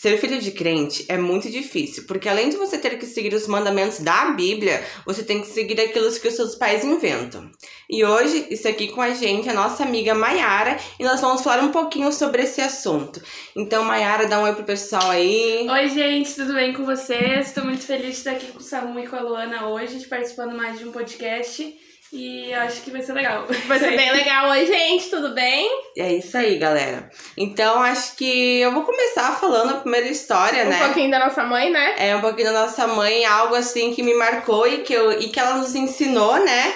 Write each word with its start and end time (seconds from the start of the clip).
Ser 0.00 0.16
filho 0.16 0.40
de 0.40 0.50
crente 0.52 1.04
é 1.10 1.18
muito 1.18 1.50
difícil, 1.50 2.04
porque 2.06 2.26
além 2.26 2.48
de 2.48 2.56
você 2.56 2.78
ter 2.78 2.98
que 2.98 3.04
seguir 3.04 3.34
os 3.34 3.46
mandamentos 3.46 3.98
da 3.98 4.30
Bíblia, 4.30 4.82
você 5.04 5.22
tem 5.22 5.42
que 5.42 5.48
seguir 5.48 5.78
aquilo 5.78 6.10
que 6.10 6.26
os 6.26 6.32
seus 6.32 6.54
pais 6.54 6.82
inventam. 6.82 7.50
E 7.86 8.02
hoje, 8.02 8.46
isso 8.48 8.66
aqui 8.66 8.88
com 8.88 9.02
a 9.02 9.10
gente, 9.12 9.50
a 9.50 9.52
nossa 9.52 9.82
amiga 9.82 10.14
Maiara, 10.14 10.78
e 10.98 11.04
nós 11.04 11.20
vamos 11.20 11.42
falar 11.42 11.62
um 11.62 11.70
pouquinho 11.70 12.10
sobre 12.14 12.44
esse 12.44 12.62
assunto. 12.62 13.20
Então, 13.54 13.84
Maiara, 13.84 14.26
dá 14.26 14.40
um 14.40 14.44
oi 14.44 14.54
pro 14.54 14.64
pessoal 14.64 15.10
aí. 15.10 15.68
Oi, 15.68 15.88
gente, 15.90 16.34
tudo 16.34 16.54
bem 16.54 16.72
com 16.72 16.86
vocês? 16.86 17.48
Estou 17.48 17.66
muito 17.66 17.84
feliz 17.84 18.12
de 18.12 18.16
estar 18.16 18.30
aqui 18.30 18.46
com 18.46 18.58
o 18.58 18.62
Samu 18.62 18.98
e 19.00 19.06
com 19.06 19.16
a 19.16 19.20
Luana 19.20 19.68
hoje, 19.68 20.02
participando 20.06 20.56
mais 20.56 20.78
de 20.78 20.88
um 20.88 20.92
podcast. 20.92 21.78
E 22.12 22.52
acho 22.52 22.82
que 22.82 22.90
vai 22.90 23.02
ser 23.02 23.12
legal. 23.12 23.46
Vai 23.66 23.78
ser 23.78 23.96
bem 23.96 24.10
legal. 24.10 24.50
Oi, 24.50 24.66
gente, 24.66 25.08
tudo 25.08 25.32
bem? 25.32 25.70
É 25.96 26.12
isso 26.12 26.36
aí, 26.36 26.58
galera. 26.58 27.08
Então, 27.36 27.80
acho 27.80 28.16
que 28.16 28.60
eu 28.60 28.72
vou 28.72 28.82
começar 28.82 29.38
falando 29.38 29.70
a 29.70 29.80
primeira 29.80 30.08
história, 30.08 30.64
um 30.64 30.68
né? 30.68 30.82
Um 30.82 30.86
pouquinho 30.86 31.10
da 31.10 31.18
nossa 31.20 31.44
mãe, 31.44 31.70
né? 31.70 31.94
É, 31.98 32.16
um 32.16 32.20
pouquinho 32.20 32.52
da 32.52 32.62
nossa 32.62 32.86
mãe, 32.88 33.24
algo 33.24 33.54
assim 33.54 33.94
que 33.94 34.02
me 34.02 34.14
marcou 34.14 34.66
e 34.66 34.78
que, 34.78 34.92
eu, 34.92 35.12
e 35.20 35.28
que 35.28 35.38
ela 35.38 35.58
nos 35.58 35.74
ensinou, 35.76 36.40
né? 36.44 36.74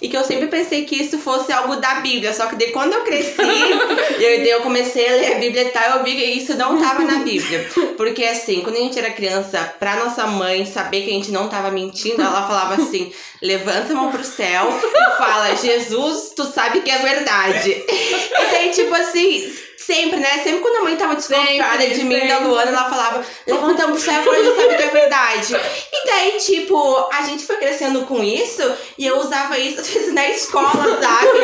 E 0.00 0.08
que 0.08 0.16
eu 0.16 0.24
sempre 0.24 0.46
pensei 0.48 0.84
que 0.84 0.96
isso 0.96 1.18
fosse 1.18 1.52
algo 1.52 1.76
da 1.76 1.96
Bíblia. 1.96 2.32
Só 2.32 2.46
que 2.46 2.56
daí 2.56 2.70
quando 2.70 2.92
eu 2.92 3.02
cresci, 3.02 3.36
eu, 4.20 4.30
eu 4.44 4.60
comecei 4.60 5.08
a 5.08 5.12
ler 5.12 5.32
a 5.32 5.38
Bíblia 5.38 5.62
e 5.62 5.70
tal, 5.70 5.98
eu 5.98 6.04
vi 6.04 6.14
que 6.16 6.24
isso 6.24 6.54
não 6.56 6.80
tava 6.80 7.02
na 7.02 7.18
Bíblia. 7.18 7.68
Porque 7.96 8.24
assim, 8.24 8.60
quando 8.60 8.76
a 8.76 8.80
gente 8.80 8.98
era 8.98 9.10
criança, 9.10 9.74
pra 9.78 9.96
nossa 9.96 10.26
mãe 10.26 10.64
saber 10.66 11.02
que 11.02 11.10
a 11.10 11.14
gente 11.14 11.30
não 11.30 11.48
tava 11.48 11.70
mentindo, 11.70 12.20
ela 12.20 12.46
falava 12.46 12.74
assim: 12.74 13.12
levanta 13.42 13.92
a 13.92 13.96
mão 13.96 14.10
pro 14.10 14.24
céu 14.24 14.68
e 14.70 15.18
fala, 15.18 15.54
Jesus, 15.56 16.32
tu 16.36 16.44
sabe 16.44 16.80
que 16.80 16.90
é 16.90 16.98
verdade. 16.98 17.84
E 18.36 18.50
daí, 18.50 18.70
tipo 18.70 18.94
assim, 18.94 19.50
Sempre, 19.76 20.18
né? 20.20 20.40
Sempre 20.42 20.60
quando 20.60 20.76
a 20.76 20.84
mãe 20.84 20.96
tava 20.96 21.14
desconfiada 21.14 21.78
sempre, 21.78 21.94
de 21.94 22.04
mim 22.04 22.14
sempre. 22.14 22.28
da 22.28 22.38
Luana, 22.38 22.70
ela 22.70 22.88
falava, 22.90 23.24
levanta 23.46 23.86
o 23.86 23.98
céu 23.98 24.22
quando 24.24 24.36
ele 24.38 24.54
sabe 24.60 24.76
que 24.76 24.82
é 24.82 24.86
verdade. 24.88 25.56
E 25.92 26.06
daí, 26.06 26.30
tipo, 26.38 27.08
a 27.12 27.22
gente 27.22 27.44
foi 27.46 27.56
crescendo 27.56 28.02
com 28.06 28.22
isso 28.22 28.62
e 28.98 29.06
eu 29.06 29.18
usava 29.18 29.58
isso 29.58 29.80
às 29.80 29.88
vezes 29.88 30.12
na 30.14 30.26
escola, 30.28 30.72
sabe? 31.00 31.38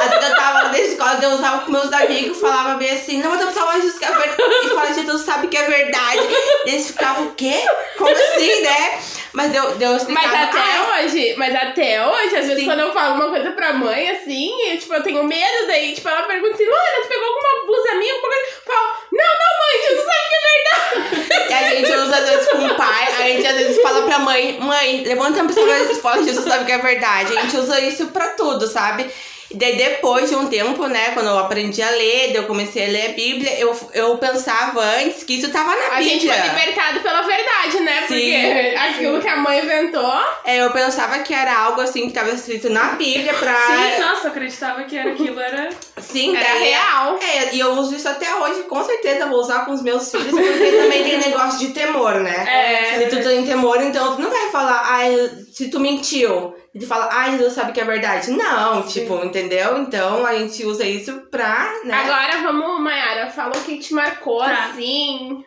Às 0.00 0.10
vezes 0.10 0.28
eu 0.28 0.36
tava 0.36 0.68
na 0.68 0.78
escola, 0.80 1.18
eu 1.22 1.30
usava 1.30 1.62
com 1.64 1.72
meus 1.72 1.92
amigos, 1.92 2.40
falava 2.40 2.74
bem 2.74 2.90
assim, 2.90 3.20
levanta 3.20 3.46
o 3.46 3.52
céu 3.52 3.64
quando 3.64 3.82
Jesus 3.82 3.98
que 3.98 4.04
é 4.04 4.12
verdade. 4.12 4.42
E 4.64 4.68
fala, 4.70 4.92
Jesus 4.94 5.22
sabe 5.22 5.48
que 5.48 5.56
é 5.56 5.62
verdade. 5.64 6.20
E 6.66 6.70
eles 6.70 6.86
ficavam, 6.88 7.26
o 7.26 7.34
quê? 7.34 7.54
Como 7.98 8.10
assim, 8.10 8.60
né? 8.62 8.98
Mas 9.32 9.50
deu, 9.50 9.72
deu 9.72 9.90
Mas 10.08 10.32
até 10.32 10.58
"Ai, 10.60 11.04
hoje, 11.04 11.34
mas 11.36 11.52
até 11.54 12.06
hoje, 12.06 12.36
às 12.36 12.46
vezes 12.46 12.60
Sim. 12.60 12.66
quando 12.66 12.80
eu 12.80 12.92
falo 12.92 13.16
uma 13.16 13.28
coisa 13.30 13.50
pra 13.50 13.72
mãe, 13.72 14.10
assim, 14.10 14.70
eu, 14.70 14.78
tipo, 14.78 14.94
eu 14.94 15.02
tenho 15.02 15.24
medo, 15.24 15.66
daí, 15.66 15.92
tipo, 15.92 16.08
ela 16.08 16.22
pergunta 16.22 16.54
assim, 16.54 16.64
Luana, 16.64 17.02
tu 17.02 17.08
pegou 17.08 17.26
alguma 17.26 17.63
blusa 17.64 17.94
minha? 17.94 18.14
Eu 18.14 18.20
falo, 18.64 18.96
não, 19.12 19.32
não, 19.40 19.52
mãe, 19.60 19.82
Jesus 19.88 20.06
sabe 20.06 20.28
que 20.28 20.36
é 20.36 20.44
verdade. 20.54 21.54
A 21.54 21.74
gente 21.74 21.92
usa 21.92 22.16
às 22.16 22.30
vezes 22.30 22.48
com 22.48 22.58
o 22.58 22.74
pai, 22.74 23.12
a 23.12 23.28
gente 23.28 23.46
às 23.46 23.56
vezes 23.56 23.82
fala 23.82 24.02
pra 24.02 24.18
mãe, 24.18 24.58
mãe, 24.60 25.02
levanta 25.04 25.42
a 25.42 25.44
pessoa 25.44 25.78
e 25.78 25.94
fala, 25.96 26.22
Jesus 26.22 26.44
sabe 26.44 26.64
que 26.64 26.72
é 26.72 26.78
verdade. 26.78 27.36
A 27.36 27.42
gente 27.42 27.56
usa 27.56 27.80
isso 27.80 28.06
pra 28.08 28.30
tudo, 28.30 28.66
sabe? 28.66 29.10
E 29.54 29.56
daí 29.56 29.76
depois 29.76 30.28
de 30.28 30.34
um 30.34 30.48
tempo, 30.48 30.84
né, 30.88 31.12
quando 31.14 31.28
eu 31.28 31.38
aprendi 31.38 31.80
a 31.80 31.88
ler, 31.90 32.26
daí 32.32 32.36
eu 32.38 32.46
comecei 32.46 32.86
a 32.86 32.88
ler 32.88 33.10
a 33.10 33.12
Bíblia, 33.12 33.56
eu, 33.60 33.72
eu 33.92 34.18
pensava 34.18 34.80
antes 35.00 35.22
que 35.22 35.34
isso 35.38 35.48
tava 35.52 35.76
na 35.76 35.94
A 35.94 36.02
gente 36.02 36.22
Bíblia. 36.26 36.34
foi 36.34 36.48
libertado 36.48 36.98
pela 37.00 37.22
verdade, 37.22 37.80
né? 37.80 38.00
Porque 38.00 38.14
Sim, 38.20 38.76
aquilo 38.76 39.20
que 39.20 39.28
a 39.28 39.36
mãe 39.36 39.60
inventou. 39.64 40.12
É, 40.44 40.56
eu 40.60 40.70
pensava 40.72 41.20
que 41.20 41.32
era 41.32 41.56
algo 41.56 41.80
assim 41.80 42.08
que 42.08 42.12
tava 42.12 42.30
escrito 42.32 42.68
na 42.68 42.94
Bíblia 42.94 43.32
pra. 43.32 43.54
Sim, 43.54 44.00
nossa, 44.02 44.26
eu 44.26 44.30
acreditava 44.32 44.82
que 44.82 44.96
era 44.96 45.12
aquilo, 45.12 45.38
era. 45.38 45.68
Sim, 45.98 46.34
Era 46.36 46.44
daí- 46.48 46.64
real. 46.64 47.18
É, 47.22 47.54
e 47.54 47.60
eu 47.60 47.74
uso 47.74 47.94
isso 47.94 48.08
até 48.08 48.34
hoje, 48.34 48.64
com 48.64 48.82
certeza 48.84 49.26
vou 49.26 49.38
usar 49.38 49.64
com 49.64 49.70
os 49.72 49.82
meus 49.82 50.10
filhos, 50.10 50.30
porque 50.30 50.72
também 50.72 51.04
tem 51.04 51.18
negócio 51.18 51.60
de 51.60 51.68
temor, 51.72 52.14
né? 52.16 52.44
É. 52.48 52.98
Se 52.98 53.06
tu 53.06 53.22
tem 53.22 53.44
temor, 53.46 53.80
então 53.80 54.16
tu 54.16 54.20
não 54.20 54.30
vai 54.32 54.50
falar, 54.50 54.82
ai, 54.84 55.30
se 55.52 55.68
tu 55.70 55.78
mentiu. 55.78 56.52
E 56.74 56.78
tu 56.80 56.86
fala, 56.88 57.08
ai, 57.12 57.32
Jesus 57.32 57.52
sabe 57.52 57.72
que 57.72 57.80
é 57.80 57.84
verdade. 57.84 58.32
Não, 58.32 58.82
tipo, 58.86 59.14
entendeu? 59.24 59.78
Então 59.78 60.26
a 60.26 60.36
gente 60.36 60.64
usa 60.64 60.84
isso 60.84 61.20
pra, 61.30 61.72
né? 61.84 61.94
Agora 61.94 62.42
vamos, 62.42 62.80
Mayara, 62.80 63.30
fala 63.30 63.56
o 63.56 63.62
que 63.64 63.78
te 63.78 63.94
marcou, 63.94 64.40
Tá. 64.40 64.66
assim. 64.66 65.44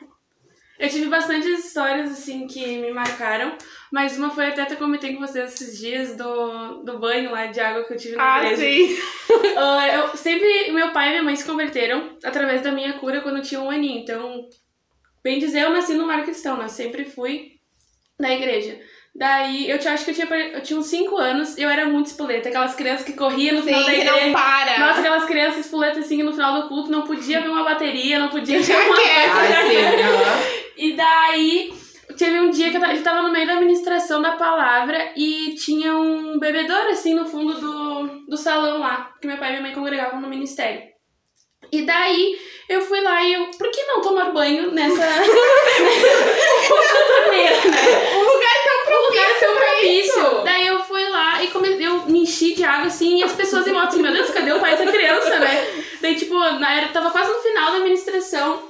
Eu 0.79 0.87
tive 0.89 1.07
bastantes 1.07 1.65
histórias, 1.65 2.11
assim, 2.11 2.45
que 2.47 2.77
me 2.77 2.91
marcaram. 2.91 3.57
Mas 3.91 4.15
uma 4.17 4.29
foi 4.29 4.45
até 4.47 4.63
que 4.65 4.73
eu 4.73 4.77
comentei 4.77 5.15
com 5.15 5.19
vocês 5.25 5.51
esses 5.53 5.79
dias 5.79 6.15
do, 6.15 6.83
do 6.83 6.99
banho 6.99 7.31
lá 7.31 7.47
de 7.47 7.59
água 7.59 7.83
que 7.83 7.93
eu 7.93 7.97
tive 7.97 8.15
na 8.15 8.35
Ah, 8.35 8.43
igreja. 8.53 8.61
sim. 8.61 8.97
Ah, 9.57 9.87
eu 9.95 10.15
sempre, 10.15 10.71
meu 10.71 10.91
pai 10.91 11.07
e 11.07 11.11
minha 11.11 11.23
mãe 11.23 11.35
se 11.35 11.43
converteram 11.45 12.15
através 12.23 12.61
da 12.61 12.71
minha 12.71 12.93
cura 12.93 13.21
quando 13.21 13.37
eu 13.37 13.43
tinha 13.43 13.59
um 13.59 13.71
aninho. 13.71 13.99
Então, 14.01 14.47
bem 15.23 15.39
dizer, 15.39 15.61
eu 15.63 15.71
nasci 15.71 15.93
no 15.95 16.05
lar 16.05 16.23
cristão, 16.23 16.57
né? 16.57 16.65
Eu 16.65 16.69
sempre 16.69 17.05
fui 17.05 17.53
na 18.19 18.31
igreja. 18.33 18.79
Daí, 19.19 19.67
eu 19.67 19.79
te- 19.79 19.87
acho 19.87 20.05
que 20.05 20.11
eu 20.11 20.15
tinha, 20.15 20.27
eu 20.53 20.61
tinha 20.61 20.79
uns 20.79 20.85
5 20.85 21.17
anos, 21.17 21.57
eu 21.57 21.67
era 21.67 21.87
muito 21.87 22.05
espoleta. 22.05 22.49
Aquelas 22.49 22.75
crianças 22.75 23.03
que 23.03 23.13
corriam 23.13 23.55
no 23.55 23.63
final 23.63 23.79
Sim, 23.79 23.85
da 23.87 23.91
que 23.91 23.97
igreja. 24.01 24.25
não 24.27 24.31
para. 24.33 24.77
Nossa, 24.79 24.99
aquelas 24.99 25.25
crianças 25.25 25.65
espoletas 25.65 26.05
assim 26.05 26.21
no 26.21 26.31
final 26.33 26.61
do 26.61 26.67
culto, 26.67 26.91
não 26.91 27.01
podia 27.01 27.41
ver 27.41 27.49
uma 27.49 27.63
bateria, 27.63 28.19
não 28.19 28.27
podia 28.29 28.61
ver 28.61 28.75
uma 28.75 28.95
coisa. 28.95 29.11
Aham. 29.11 30.39
E 30.77 30.93
daí, 30.93 31.73
teve 32.15 32.39
um 32.41 32.51
dia 32.51 32.69
que 32.69 32.77
eu 32.77 33.03
tava, 33.03 33.23
no 33.23 33.31
meio 33.31 33.47
da 33.47 33.55
ministração 33.55 34.21
da 34.21 34.33
palavra 34.33 35.13
e 35.15 35.55
tinha 35.55 35.95
um 35.95 36.37
bebedouro 36.37 36.89
assim 36.89 37.15
no 37.15 37.25
fundo 37.25 37.55
do, 37.59 38.25
do 38.29 38.37
salão 38.37 38.77
lá, 38.79 39.13
que 39.19 39.25
meu 39.25 39.37
pai 39.37 39.47
e 39.47 39.51
minha 39.53 39.63
mãe 39.63 39.73
congregavam 39.73 40.21
no 40.21 40.27
ministério. 40.27 40.83
E 41.71 41.81
daí, 41.81 42.37
eu 42.69 42.81
fui 42.81 43.01
lá 43.01 43.23
e 43.23 43.33
eu, 43.33 43.47
por 43.57 43.71
que 43.71 43.81
não 43.87 43.99
tomar 43.99 44.31
banho 44.31 44.71
nessa. 44.71 44.95
nessa 45.09 45.25
torneira, 47.07 47.55
né? 47.55 47.61
Lugar 49.07 49.39
tão 49.39 49.55
propício. 49.55 50.43
Daí 50.43 50.67
eu 50.67 50.83
fui 50.83 51.07
lá 51.09 51.43
e 51.43 51.47
comecei, 51.47 51.85
eu 51.87 52.01
me 52.05 52.23
enchi 52.23 52.53
de 52.53 52.63
água 52.63 52.87
assim, 52.87 53.19
e 53.19 53.23
as 53.23 53.33
pessoas 53.33 53.67
em 53.67 53.71
volta 53.71 53.89
assim, 53.89 54.01
meu 54.01 54.11
Deus, 54.11 54.29
cadê 54.29 54.51
o 54.51 54.59
pai 54.59 54.75
dessa 54.75 54.91
criança, 54.91 55.39
né? 55.39 55.83
Daí, 56.01 56.15
tipo, 56.15 56.37
na, 56.37 56.75
era, 56.75 56.87
tava 56.89 57.11
quase 57.11 57.31
no 57.31 57.39
final 57.39 57.71
da 57.71 57.77
administração. 57.77 58.66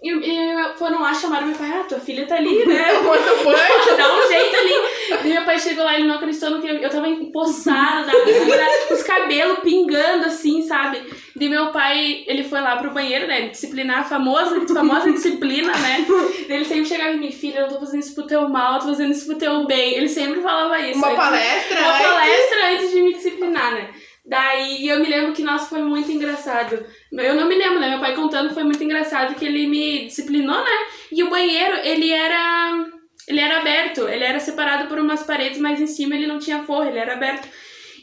E, 0.00 0.10
e 0.12 0.54
foram 0.78 1.02
lá, 1.02 1.12
chamaram 1.12 1.48
meu 1.48 1.56
pai, 1.56 1.70
ah, 1.72 1.82
tua 1.82 1.98
filha 1.98 2.24
tá 2.24 2.36
ali, 2.36 2.64
né? 2.64 2.84
Tomando 2.94 3.44
banho. 3.44 3.96
Dá 3.96 4.14
um 4.16 4.28
jeito 4.28 4.56
ali. 4.56 4.74
Daí 5.22 5.32
meu 5.32 5.44
pai 5.44 5.58
chegou 5.58 5.84
lá, 5.84 5.94
ele 5.98 6.06
não 6.06 6.14
acreditou 6.14 6.50
no 6.50 6.60
que 6.60 6.68
eu, 6.68 6.76
eu 6.76 6.88
tava 6.88 7.08
empoçada, 7.08 8.06
da 8.06 8.12
água, 8.12 8.94
os 8.94 9.02
cabelos 9.02 9.58
pingando 9.58 10.26
assim, 10.26 10.62
sabe? 10.62 11.02
Daí 11.34 11.48
meu 11.48 11.72
pai, 11.72 12.22
ele 12.28 12.44
foi 12.44 12.60
lá 12.60 12.76
pro 12.76 12.92
banheiro, 12.92 13.26
né? 13.26 13.48
Disciplinar, 13.48 14.00
a 14.00 14.04
famosa, 14.04 14.60
famosa 14.72 15.10
disciplina, 15.10 15.72
né? 15.72 16.06
Daí 16.46 16.56
ele 16.58 16.64
sempre 16.64 16.84
chegava 16.86 17.10
em 17.10 17.18
mim, 17.18 17.32
filha, 17.32 17.58
eu 17.58 17.62
não 17.62 17.74
tô 17.74 17.80
fazendo 17.80 18.00
isso 18.00 18.14
pro 18.14 18.26
teu 18.26 18.48
mal, 18.48 18.74
eu 18.74 18.80
tô 18.80 18.86
fazendo 18.88 19.10
isso 19.10 19.26
pro 19.26 19.36
teu 19.38 19.66
bem. 19.66 19.94
Ele 19.94 20.08
sempre 20.08 20.40
falava 20.40 20.78
isso. 20.80 20.96
Uma 20.98 21.08
Ele- 21.08 21.16
palestra. 21.16 21.80
uma 21.80 21.90
antes. 21.92 22.06
palestra 22.06 22.70
antes 22.72 22.90
de 22.92 23.02
me 23.02 23.14
disciplinar, 23.14 23.72
né? 23.74 23.88
Daí 24.28 24.86
eu 24.86 25.00
me 25.00 25.08
lembro 25.08 25.32
que, 25.32 25.42
nossa, 25.42 25.70
foi 25.70 25.82
muito 25.82 26.12
engraçado. 26.12 26.84
Eu 27.10 27.34
não 27.34 27.48
me 27.48 27.56
lembro, 27.56 27.80
né? 27.80 27.88
Meu 27.88 27.98
pai 27.98 28.14
contando 28.14 28.52
foi 28.52 28.62
muito 28.62 28.84
engraçado 28.84 29.34
que 29.34 29.44
ele 29.44 29.66
me 29.66 30.04
disciplinou, 30.04 30.62
né? 30.62 30.86
E 31.10 31.22
o 31.24 31.30
banheiro, 31.30 31.78
ele 31.82 32.12
era. 32.12 32.86
Ele 33.26 33.40
era 33.40 33.58
aberto, 33.58 34.08
ele 34.08 34.24
era 34.24 34.40
separado 34.40 34.88
por 34.88 34.98
umas 34.98 35.22
paredes, 35.22 35.58
mas 35.58 35.80
em 35.80 35.86
cima 35.86 36.14
ele 36.14 36.26
não 36.26 36.38
tinha 36.38 36.62
forro, 36.62 36.88
ele 36.88 36.98
era 36.98 37.14
aberto. 37.14 37.48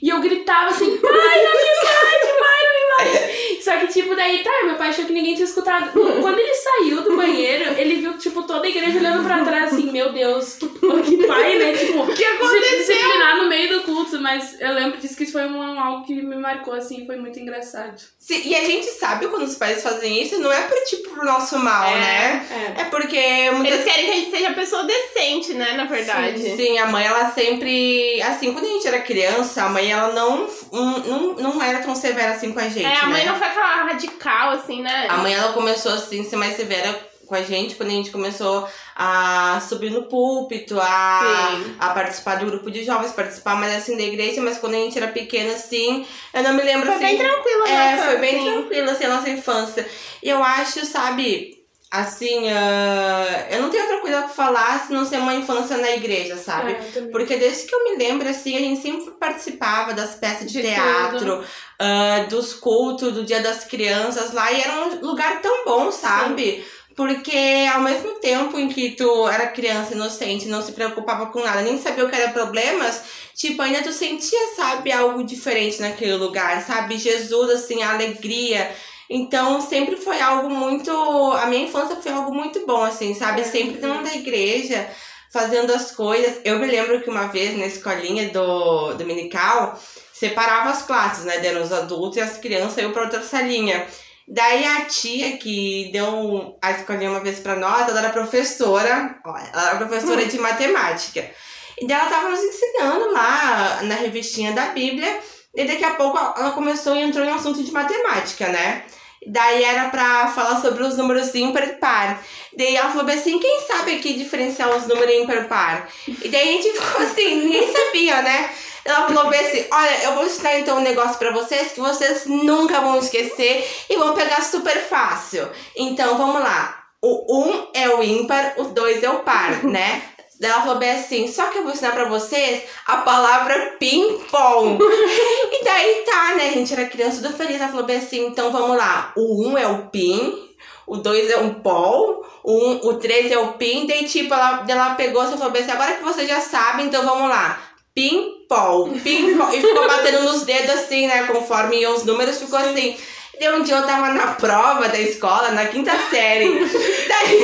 E 0.02 0.09
eu 0.09 0.19
gritava 0.19 0.69
assim, 0.69 0.97
pai, 0.97 1.12
não 1.12 1.53
me 1.53 1.72
bate, 1.81 2.28
pai, 2.40 2.62
não 2.66 2.74
me 2.75 2.86
bate. 2.92 3.54
Só 3.65 3.77
que, 3.77 3.87
tipo, 3.87 4.15
daí, 4.15 4.43
tá, 4.43 4.51
meu 4.63 4.75
pai 4.75 4.89
achou 4.89 5.05
que 5.05 5.11
ninguém 5.13 5.33
tinha 5.33 5.45
escutado. 5.45 5.91
Quando 5.91 6.39
ele 6.39 6.53
saiu 6.53 7.01
do 7.01 7.17
banheiro, 7.17 7.73
ele 7.79 7.95
viu, 7.95 8.15
tipo, 8.17 8.43
toda 8.43 8.65
a 8.67 8.69
igreja 8.69 8.99
olhando 8.99 9.23
pra 9.23 9.43
trás, 9.43 9.73
assim, 9.73 9.91
meu 9.91 10.13
Deus, 10.13 10.53
que, 10.55 10.67
que 10.67 11.27
pai, 11.27 11.57
né? 11.57 11.73
Tipo, 11.73 12.03
O 12.03 12.13
que 12.13 12.23
aconteceu? 12.23 12.77
disciplinar 12.77 13.37
no 13.37 13.49
meio 13.49 13.69
do 13.73 13.81
culto, 13.81 14.19
mas 14.21 14.59
eu 14.61 14.71
lembro 14.73 14.99
disso 14.99 15.17
que 15.17 15.23
isso 15.23 15.31
foi 15.33 15.45
um, 15.47 15.79
algo 15.79 16.05
que 16.05 16.13
me 16.13 16.35
marcou, 16.35 16.73
assim, 16.75 17.05
foi 17.07 17.15
muito 17.15 17.39
engraçado. 17.39 17.99
Sim, 18.19 18.41
e 18.45 18.55
a 18.55 18.63
gente 18.63 18.85
sabe 18.91 19.27
quando 19.27 19.43
os 19.43 19.55
pais 19.55 19.81
fazem 19.81 20.21
isso, 20.21 20.37
não 20.39 20.51
é 20.51 20.61
por 20.61 20.77
tipo 20.83 21.09
pro 21.09 21.25
nosso 21.25 21.57
mal, 21.57 21.89
É. 21.89 21.99
né? 21.99 22.45
É. 22.77 22.81
É 22.81 22.83
porque 22.85 23.50
muitas 23.51 23.79
Eles 23.79 23.85
querem 23.91 24.06
que 24.06 24.11
a 24.11 24.15
gente 24.15 24.31
seja 24.31 24.53
pessoa 24.53 24.83
decente, 24.83 25.53
né? 25.53 25.73
Na 25.73 25.85
verdade. 25.85 26.56
Sim, 26.56 26.77
a 26.77 26.85
mãe, 26.88 27.06
ela 27.06 27.31
sempre. 27.31 28.21
Assim, 28.21 28.53
quando 28.53 28.65
a 28.65 28.69
gente 28.69 28.88
era 28.88 29.00
criança, 29.00 29.63
a 29.63 29.69
mãe, 29.69 29.91
ela 29.91 30.11
não, 30.13 30.47
não, 30.71 31.33
não 31.35 31.61
era 31.63 31.79
tão 31.79 31.95
severa 31.95 32.33
assim 32.33 32.51
com 32.51 32.59
a 32.59 32.68
gente. 32.69 32.85
É, 32.85 33.00
a 33.00 33.06
mãe 33.07 33.23
né? 33.23 33.31
não 33.31 33.39
foi 33.39 33.47
aquela 33.60 33.84
radical, 33.86 34.52
assim, 34.52 34.81
né? 34.81 35.07
A 35.10 35.18
mãe, 35.18 35.34
ela 35.34 35.54
começou 35.54 35.94
assim, 35.94 36.22
a 36.22 36.24
ser 36.24 36.36
mais 36.36 36.56
severa 36.56 37.00
com 37.25 37.34
a 37.34 37.42
gente 37.42 37.74
quando 37.75 37.90
a 37.90 37.94
gente 37.94 38.12
começou 38.12 38.68
a 38.96 39.60
subir 39.68 39.90
no 39.90 40.04
púlpito, 40.04 40.80
a, 40.80 41.50
Sim. 41.56 41.75
a 41.80 41.90
participar 41.90 42.36
do 42.36 42.46
grupo 42.46 42.69
de 42.69 42.84
jovens, 42.84 43.12
participar 43.13 43.56
mais 43.56 43.74
assim 43.75 43.98
da 43.98 44.04
igreja, 44.04 44.42
mas 44.42 44.60
quando 44.60 44.75
a 44.75 44.78
gente 44.78 44.96
era 44.98 45.07
pequena, 45.07 45.54
assim, 45.54 46.06
eu 46.34 46.44
não 46.44 46.54
me 46.54 46.62
lembro 46.62 46.86
Foi 46.86 46.96
assim. 46.96 47.04
bem 47.04 47.18
tranquila, 47.18 47.68
É, 47.68 47.96
nossa, 47.96 48.06
foi 48.10 48.18
bem 48.18 48.36
assim. 48.36 48.52
tranquila 48.62 48.92
assim, 48.92 49.04
a 49.06 49.10
nossa 49.10 49.30
infância. 49.30 49.90
E 50.22 50.30
eu 50.30 50.44
acho, 50.44 50.86
sabe, 50.86 51.64
assim, 51.91 52.49
ah, 52.49 53.47
eu 53.51 53.61
não 53.61 53.69
tenho 53.69 53.83
outra 53.83 54.01
coisa 54.01 54.19
pra 54.19 54.29
falar 54.29 54.85
se 54.85 54.93
não 54.93 55.05
ser 55.05 55.17
uma 55.17 55.35
infância 55.35 55.77
na 55.77 55.91
igreja, 55.91 56.35
sabe? 56.35 56.73
É. 56.73 57.01
Porque 57.11 57.37
desde 57.37 57.65
que 57.65 57.75
eu 57.75 57.83
me 57.83 57.97
lembro, 57.97 58.27
assim, 58.27 58.55
a 58.57 58.59
gente 58.59 58.81
sempre 58.81 59.11
participava 59.11 59.93
das 59.93 60.15
peças 60.15 60.51
de, 60.51 60.61
De 60.61 60.67
teatro, 60.67 61.43
ah, 61.79 62.25
dos 62.29 62.53
cultos, 62.53 63.13
do 63.13 63.23
Dia 63.23 63.41
das 63.41 63.63
Crianças 63.63 64.33
lá, 64.33 64.51
e 64.51 64.61
era 64.61 64.73
um 64.73 65.05
lugar 65.05 65.41
tão 65.41 65.63
bom, 65.65 65.91
sabe? 65.91 66.65
Porque 66.95 67.67
ao 67.73 67.81
mesmo 67.81 68.13
tempo 68.19 68.57
em 68.57 68.69
que 68.69 68.91
tu 68.91 69.27
era 69.27 69.47
criança 69.47 69.93
inocente, 69.93 70.47
não 70.47 70.61
se 70.61 70.71
preocupava 70.71 71.25
com 71.25 71.41
nada, 71.41 71.61
nem 71.61 71.77
sabia 71.77 72.05
o 72.05 72.09
que 72.09 72.15
eram 72.15 72.31
problemas, 72.31 73.03
tipo, 73.35 73.61
ainda 73.61 73.83
tu 73.83 73.91
sentia, 73.91 74.55
sabe, 74.55 74.93
algo 74.93 75.21
diferente 75.21 75.81
naquele 75.81 76.15
lugar, 76.15 76.65
sabe? 76.65 76.97
Jesus, 76.97 77.51
assim, 77.51 77.83
a 77.83 77.91
alegria. 77.91 78.73
Então, 79.10 79.62
sempre 79.62 79.96
foi 79.96 80.19
algo 80.19 80.50
muito. 80.50 80.92
A 81.34 81.46
minha 81.46 81.66
infância 81.66 81.96
foi 81.96 82.12
algo 82.12 82.34
muito 82.34 82.66
bom, 82.66 82.84
assim, 82.84 83.13
sabe? 83.13 83.44
Sempre 83.44 83.78
dentro 83.78 84.04
da 84.04 84.16
igreja, 84.16 84.90
fazendo 85.31 85.74
as 85.74 85.92
coisas. 85.92 86.40
Eu 86.44 86.60
me 86.60 86.66
lembro 86.66 87.02
que 87.02 87.10
uma 87.10 87.28
vez 87.28 87.57
na 87.57 87.66
escolinha 87.66 88.30
do 88.30 88.94
dominical, 88.94 89.80
separava 90.13 90.69
as 90.69 90.81
classes, 90.81 91.25
né? 91.25 91.40
Deram 91.40 91.62
os 91.62 91.72
adultos 91.72 92.18
e 92.18 92.22
as 92.22 92.38
crianças, 92.38 92.78
eu 92.78 92.92
pra 92.92 93.04
outra 93.04 93.22
salinha. 93.22 93.86
Daí 94.28 94.66
a 94.66 94.86
tia 94.86 95.38
que 95.38 95.92
deu 95.92 96.57
a 96.60 96.72
escolinha 96.72 97.12
uma 97.12 97.19
vez 97.19 97.40
pra 97.40 97.56
nós, 97.56 97.88
ela 97.88 98.00
era 98.00 98.10
professora, 98.10 99.19
ó, 99.24 99.38
ela 99.38 99.69
era 99.69 99.78
professora 99.78 100.25
de 100.25 100.40
matemática. 100.40 101.30
E 101.78 101.86
daí 101.86 102.00
ela 102.00 102.10
tava 102.10 102.30
nos 102.30 102.40
ensinando 102.40 103.12
lá 103.12 103.81
na 103.84 103.96
revistinha 103.96 104.52
da 104.54 104.68
Bíblia, 104.68 105.19
e 105.56 105.63
daqui 105.66 105.84
a 105.84 105.92
pouco 105.92 106.18
ela 106.18 106.52
começou 106.52 106.96
e 106.96 107.02
entrou 107.02 107.25
em 107.25 107.31
assunto 107.31 107.63
de 107.63 107.72
matemática, 107.72 108.48
né? 108.50 108.84
Daí 109.28 109.63
era 109.63 109.90
pra 109.90 110.28
falar 110.28 110.62
sobre 110.62 110.84
os 110.84 110.98
números 110.98 111.34
ímpar 111.34 111.63
e 111.63 111.74
par. 111.74 112.22
Daí 112.56 112.75
ela 112.75 112.92
falou 112.92 113.12
assim, 113.12 113.40
quem 113.40 113.62
sabe 113.62 113.96
aqui 113.96 114.13
diferenciar 114.13 114.75
os 114.75 114.86
números 114.86 115.16
ímpar 115.16 115.38
e 115.38 115.44
par? 115.46 115.90
E 116.07 116.30
daí 116.30 116.50
a 116.50 116.52
gente 116.52 116.74
ficou 116.74 117.02
assim, 117.02 117.36
ninguém 117.42 117.74
sabia, 117.74 118.22
né? 118.22 118.50
Ela 118.86 119.07
falou 119.07 119.30
assim, 119.30 119.66
olha, 119.72 120.04
eu 120.04 120.13
vou 120.13 120.25
ensinar 120.25 120.60
então 120.60 120.78
um 120.78 120.81
negócio 120.81 121.18
pra 121.18 121.31
vocês 121.31 121.72
que 121.72 121.80
vocês 121.80 122.28
nunca 122.28 122.81
vão 122.81 123.00
esquecer 123.00 123.68
e 123.90 123.98
vão 123.98 124.13
pegar 124.13 124.44
super 124.44 124.78
fácil. 124.80 125.50
Então, 125.75 126.18
vamos 126.18 126.40
lá. 126.40 126.84
O 127.02 127.42
1 127.46 127.50
um 127.50 127.68
é 127.74 127.90
o 127.90 128.04
ímpar, 128.04 128.54
o 128.57 128.66
2 128.66 129.02
é 129.02 129.10
o 129.10 129.19
par, 129.19 129.63
né? 129.63 130.04
Daí 130.39 130.51
ela 130.51 130.61
falou 130.61 130.77
bem 130.77 130.91
assim, 130.91 131.27
só 131.27 131.45
que 131.47 131.57
eu 131.57 131.63
vou 131.63 131.71
ensinar 131.71 131.91
pra 131.91 132.09
vocês 132.09 132.63
a 132.85 132.97
palavra 132.97 133.75
ping-pong. 133.79 134.77
e 134.83 135.63
daí 135.63 136.03
tá, 136.05 136.35
né? 136.35 136.49
A 136.49 136.51
gente 136.51 136.73
era 136.73 136.85
criança 136.85 137.21
tudo 137.21 137.37
feliz. 137.37 137.55
Ela 137.55 137.69
falou 137.69 137.85
bem 137.85 137.97
assim, 137.97 138.27
então 138.27 138.51
vamos 138.51 138.75
lá. 138.75 139.13
O 139.15 139.47
1 139.47 139.49
um 139.49 139.57
é 139.57 139.67
o 139.67 139.87
pin, 139.87 140.49
o 140.85 140.97
2 140.97 141.29
é 141.29 141.37
um 141.37 141.53
pol, 141.55 142.25
o, 142.43 142.51
um, 142.51 142.89
o 142.89 142.93
3 142.95 143.31
é 143.31 143.39
o 143.39 143.53
pin. 143.53 143.87
Daí 143.87 144.03
tipo, 144.05 144.33
ela, 144.33 144.65
ela 144.67 144.95
pegou 144.95 145.23
e 145.23 145.27
falou 145.27 145.51
bem 145.51 145.61
assim, 145.61 145.71
agora 145.71 145.93
que 145.93 146.03
vocês 146.03 146.27
já 146.27 146.41
sabem, 146.41 146.87
então 146.87 147.05
vamos 147.05 147.29
lá. 147.29 147.61
Ping-pong, 147.93 148.99
ping-pong. 148.99 149.55
E 149.55 149.61
ficou 149.61 149.87
batendo 149.87 150.23
nos 150.23 150.41
dedos 150.43 150.69
assim, 150.69 151.07
né? 151.07 151.27
Conforme 151.27 151.79
iam 151.79 151.95
os 151.95 152.03
números, 152.03 152.39
ficou 152.39 152.59
assim. 152.59 152.97
Daí 153.39 153.53
um 153.53 153.63
dia 153.63 153.75
eu 153.75 153.85
tava 153.85 154.09
na 154.13 154.27
prova 154.33 154.87
da 154.87 154.99
escola, 154.99 155.51
na 155.51 155.65
quinta 155.65 155.91
série. 156.09 156.49
Daí. 157.07 157.39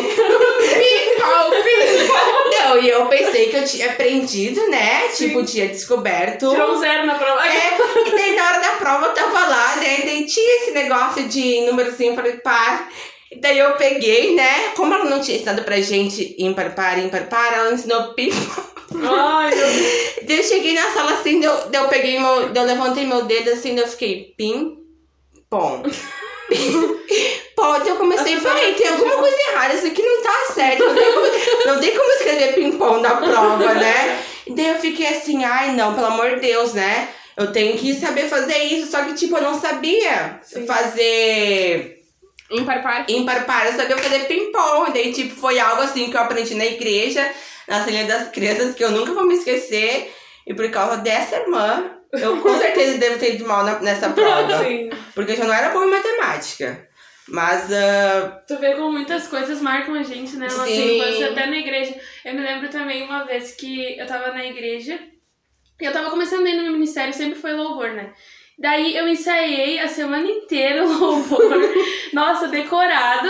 Ping-pong, 0.72 1.64
ping-pong. 1.64 2.56
Não, 2.60 2.82
e 2.82 2.90
eu 2.90 3.06
pensei 3.08 3.50
que 3.50 3.58
eu 3.58 3.66
tinha 3.66 3.92
aprendido, 3.92 4.70
né? 4.70 5.08
Tipo, 5.10 5.44
tinha 5.44 5.68
descoberto. 5.68 6.50
Tirou 6.50 6.76
um 6.76 6.80
zero 6.80 7.06
na 7.06 7.16
prova. 7.16 7.46
É, 7.46 7.78
e 8.08 8.12
daí 8.12 8.36
na 8.36 8.48
hora 8.48 8.60
da 8.60 8.70
prova 8.78 9.06
eu 9.08 9.14
tava 9.14 9.48
lá, 9.48 9.76
né? 9.78 10.00
Daí 10.04 10.26
tinha 10.26 10.62
esse 10.62 10.72
negócio 10.72 11.24
de 11.28 11.62
números 11.62 12.00
ímpar 12.00 12.26
e 12.28 12.38
par. 12.38 12.90
E 13.32 13.40
Daí 13.40 13.60
eu 13.60 13.72
peguei, 13.74 14.36
né? 14.36 14.70
Como 14.76 14.94
ela 14.94 15.06
não 15.06 15.20
tinha 15.20 15.38
ensinado 15.38 15.64
pra 15.64 15.80
gente 15.80 16.36
ímpar, 16.38 16.76
par, 16.76 16.98
ímpar, 17.00 17.28
par, 17.28 17.54
ela 17.54 17.74
ensinou 17.74 18.14
ping-pong. 18.14 18.72
Ai, 19.04 19.56
meu 19.56 19.68
Deus. 19.68 20.12
Daí 20.24 20.38
eu 20.38 20.44
cheguei 20.44 20.74
na 20.74 20.90
sala 20.92 21.14
assim, 21.14 21.40
daí 21.40 21.50
eu, 21.50 21.70
daí 21.70 21.82
eu 21.82 21.88
peguei 21.88 22.20
meu. 22.20 22.50
Daí 22.50 22.64
eu 22.64 22.68
levantei 22.68 23.06
meu 23.06 23.24
dedo 23.24 23.52
assim, 23.52 23.76
daí 23.76 23.84
eu 23.84 23.90
fiquei 23.90 24.34
pim, 24.38 24.78
Pô, 27.56 27.76
então 27.76 27.88
eu 27.88 27.96
comecei, 27.98 28.40
peraí, 28.40 28.74
tem 28.74 28.88
alguma 28.88 29.18
coisa 29.18 29.38
errada, 29.50 29.74
isso 29.74 29.88
aqui 29.88 30.02
não 30.02 30.24
tá 30.24 30.54
certo. 30.54 30.86
Não 30.86 30.96
tem 30.96 31.14
como, 31.14 31.26
não 31.66 31.80
tem 31.80 31.98
como 31.98 32.12
escrever 32.12 32.56
ping-pong 32.56 33.02
na 33.02 33.16
prova, 33.18 33.74
né? 33.74 34.24
E 34.48 34.54
daí 34.54 34.70
eu 34.70 34.80
fiquei 34.80 35.08
assim, 35.08 35.44
ai 35.44 35.74
não, 35.74 35.94
pelo 35.94 36.08
amor 36.08 36.36
de 36.36 36.40
Deus, 36.40 36.74
né? 36.74 37.10
Eu 37.36 37.52
tenho 37.52 37.78
que 37.78 37.94
saber 37.94 38.30
fazer 38.30 38.58
isso, 38.60 38.92
só 38.92 39.04
que 39.04 39.14
tipo, 39.14 39.38
eu 39.38 39.44
não 39.44 39.60
sabia 39.60 40.40
Sim. 40.44 40.66
fazer 40.66 42.02
Ímpar, 42.50 42.82
par. 42.82 43.06
ímpar 43.10 43.46
par, 43.46 43.66
eu 43.66 43.74
sabia 43.74 43.98
fazer 43.98 44.28
ping-pong. 44.28 44.90
E 44.90 44.94
daí, 44.94 45.14
tipo, 45.14 45.36
foi 45.36 45.60
algo 45.60 45.82
assim 45.82 46.10
que 46.10 46.16
eu 46.16 46.22
aprendi 46.22 46.56
na 46.56 46.66
igreja, 46.66 47.30
na 47.68 47.84
salinha 47.84 48.06
das 48.06 48.30
crianças, 48.30 48.74
que 48.74 48.84
eu 48.84 48.92
nunca 48.92 49.14
vou 49.14 49.26
me 49.26 49.36
esquecer. 49.36 50.14
E 50.48 50.54
por 50.54 50.70
causa 50.72 50.98
dessa 50.98 51.36
irmã, 51.36 51.92
eu 52.14 52.38
com 52.42 52.58
certeza 52.58 52.98
devo 52.98 53.20
ter 53.20 53.36
ido 53.36 53.46
mal 53.48 53.64
na- 53.64 53.80
nessa 53.80 54.10
prova. 54.14 54.64
Sim. 54.64 54.90
Porque 55.16 55.32
eu 55.34 55.38
já 55.38 55.46
não 55.46 55.54
era 55.54 55.70
boa 55.70 55.86
em 55.86 55.90
matemática. 55.92 56.88
Mas, 57.28 57.72
ah, 57.72 58.42
Tu 58.48 58.58
vê 58.58 58.74
como 58.74 58.92
muitas 58.92 59.28
coisas 59.28 59.62
marcam 59.62 59.96
a 59.96 60.04
gente, 60.04 60.36
né? 60.38 60.46
Nossa 60.48 60.66
Sim. 60.66 60.98
infância, 60.98 61.32
até 61.32 61.46
na 61.46 61.58
igreja. 61.58 61.96
Eu 62.26 62.34
me 62.34 62.42
lembro 62.42 62.68
também 62.70 63.04
uma 63.04 63.24
vez 63.24 63.52
que 63.54 63.98
eu 63.98 64.06
tava 64.06 64.32
na 64.32 64.46
igreja 64.46 65.00
e 65.80 65.86
eu 65.86 65.94
tava 65.94 66.10
começando 66.10 66.46
aí 66.46 66.56
no 66.58 66.64
meu 66.64 66.74
ministério, 66.74 67.14
sempre 67.14 67.40
foi 67.40 67.54
louvor, 67.54 67.90
né? 67.92 68.12
Daí 68.60 68.96
eu 68.98 69.08
ensaiei 69.08 69.80
a 69.80 69.88
semana 69.88 70.28
inteira 70.28 70.84
o 70.86 70.92
louvor, 71.00 71.50
nossa, 72.14 72.48
decorado. 72.48 73.30